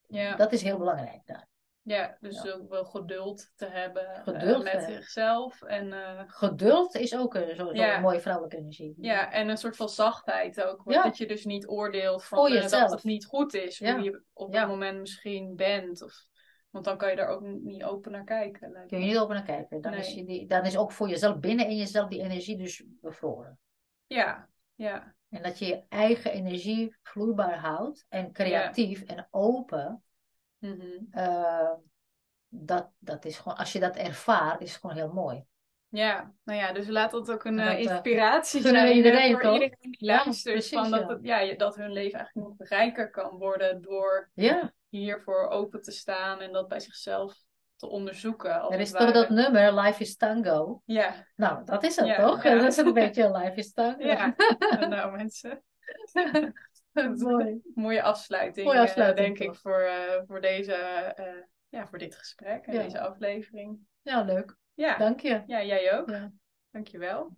Ja. 0.06 0.36
dat 0.36 0.52
is 0.52 0.62
heel 0.62 0.78
belangrijk 0.78 1.20
daar. 1.24 1.48
Ja, 1.82 2.16
dus 2.20 2.52
ook 2.52 2.68
wel 2.68 2.84
geduld 2.84 3.50
te 3.56 3.66
hebben 3.66 4.24
eh, 4.24 4.62
met 4.62 4.82
zichzelf. 4.82 5.62
En 5.62 5.92
eh, 5.92 6.22
Geduld 6.26 6.94
is 6.94 7.16
ook 7.16 7.34
een- 7.34 7.56
zo, 7.56 7.72
Ja. 7.74 7.96
een 7.96 8.02
mooie 8.02 8.20
vrouwelijke 8.20 8.56
energie. 8.56 8.94
Ja, 8.98 9.32
en 9.32 9.48
een 9.48 9.56
soort 9.56 9.76
van 9.76 9.88
zachtheid 9.88 10.62
ook. 10.64 10.82
Ja. 10.84 11.02
Dat 11.02 11.16
je 11.18 11.26
dus 11.26 11.44
niet 11.44 11.68
oordeelt 11.68 12.24
van, 12.24 12.52
jezelf. 12.52 12.70
dat 12.82 12.90
het 12.90 13.04
niet 13.04 13.26
goed 13.26 13.54
is. 13.54 13.78
Hoe 13.78 14.02
je 14.02 14.22
op 14.32 14.52
dat 14.52 14.68
moment 14.68 14.98
misschien 15.00 15.56
bent. 15.56 16.02
Of, 16.02 16.26
want 16.70 16.84
dan 16.84 16.96
kan 16.96 17.10
je 17.10 17.16
daar 17.16 17.28
ook 17.28 17.42
niet 17.42 17.84
open 17.84 18.12
naar 18.12 18.24
kijken. 18.24 18.84
Kun 18.88 19.00
je 19.00 19.06
niet 19.06 19.18
over 19.18 19.34
naar 19.34 19.44
kijken. 19.44 19.80
Dan, 19.80 19.94
is 19.94 20.14
je 20.14 20.24
die, 20.24 20.46
dan 20.46 20.64
is 20.64 20.76
ook 20.76 20.92
voor 20.92 21.08
jezelf 21.08 21.38
binnen 21.38 21.66
in 21.68 21.76
jezelf 21.76 22.08
die 22.08 22.22
energie 22.22 22.56
dus 22.56 22.82
bevroren. 23.00 23.58
Ja, 24.06 24.48
ja, 24.74 25.14
En 25.28 25.42
dat 25.42 25.58
je 25.58 25.66
je 25.66 25.82
eigen 25.88 26.32
energie 26.32 26.96
vloeibaar 27.02 27.58
houdt 27.58 28.06
en 28.08 28.32
creatief 28.32 29.02
en 29.02 29.28
open. 29.30 30.02
Mhm. 30.60 30.86
eh, 31.10 31.70
dat, 32.48 32.90
dat 32.98 33.24
is 33.24 33.38
gewoon, 33.38 33.58
als 33.58 33.72
je 33.72 33.80
dat 33.80 33.96
ervaart, 33.96 34.60
is 34.60 34.70
het 34.72 34.80
gewoon 34.80 34.96
heel 34.96 35.12
mooi. 35.12 35.44
ja. 35.88 36.32
Nou 36.44 36.58
ja, 36.58 36.72
dus 36.72 36.86
laat 36.88 37.10
dat 37.10 37.30
ook 37.30 37.44
een 37.44 37.58
En 37.58 37.66
eh, 37.68 37.76
dat, 37.76 37.86
eh, 37.86 37.92
inspiratie 37.92 38.60
zijn 38.60 38.96
iedereen, 38.96 39.32
voor 39.32 39.40
toch? 39.42 39.52
iedereen 39.52 39.76
die 39.80 39.96
Ja, 40.06 40.14
luistert. 40.24 40.54
precies, 40.54 40.78
van 40.78 40.90
dat, 40.90 41.00
ja. 41.00 41.38
het- 41.38 41.48
ja, 41.48 41.54
dat 41.56 41.76
hun 41.76 41.92
leven 41.92 42.18
eigenlijk 42.18 42.48
nog 42.58 42.68
rijker 42.68 43.10
kan 43.10 43.30
worden 43.38 43.82
door 43.82 44.30
Ja, 44.34 44.72
hiervoor 44.88 45.48
open 45.48 45.82
te 45.82 45.90
staan 45.90 46.40
en 46.40 46.52
dat 46.52 46.68
bij 46.68 46.80
zichzelf 46.80 47.34
te 47.76 47.88
onderzoeken. 47.88 48.60
Als 48.60 48.74
er 48.74 48.80
is 48.80 48.90
toch 48.90 49.12
dat 49.12 49.28
nummer, 49.28 49.74
Life 49.80 50.02
is 50.02 50.16
Tango. 50.16 50.82
Ja, 50.84 51.26
Nou, 51.36 51.64
dat 51.64 51.82
is 51.82 51.96
het 51.96 52.06
Ja, 52.06 52.16
toch? 52.26 52.42
ja. 52.42 52.54
Dat 52.58 52.66
is 52.66 52.76
een 52.76 52.92
beetje 52.92 53.38
Life 53.38 53.54
is 53.54 53.72
Tango. 53.72 54.06
ja. 54.06 54.34
nou 54.88 55.16
mensen. 55.16 55.62
Mooi. 57.16 57.60
Mooie 57.74 58.02
afsluiting, 58.02 58.66
Mooie 58.66 58.78
eh, 58.78 58.84
afsluiting, 58.84 59.26
denk 59.26 59.38
toch? 59.38 59.54
ik, 59.56 59.60
voor, 59.60 59.80
eh, 59.80 60.22
voor, 60.26 60.40
deze, 60.40 60.72
eh, 60.72 61.42
ja, 61.68 61.86
voor 61.86 61.98
dit 61.98 62.14
gesprek 62.14 62.66
en 62.66 62.72
Ja. 62.72 62.82
deze 62.82 63.00
aflevering. 63.00 63.78
Ja, 64.02 64.22
leuk. 64.22 64.56
Ja. 64.74 64.96
Dank 64.98 65.20
je. 65.20 65.42
ja, 65.46 65.64
jij 65.64 65.98
ook. 65.98 66.10
Ja. 66.10 66.32
Dankjewel. 66.70 67.32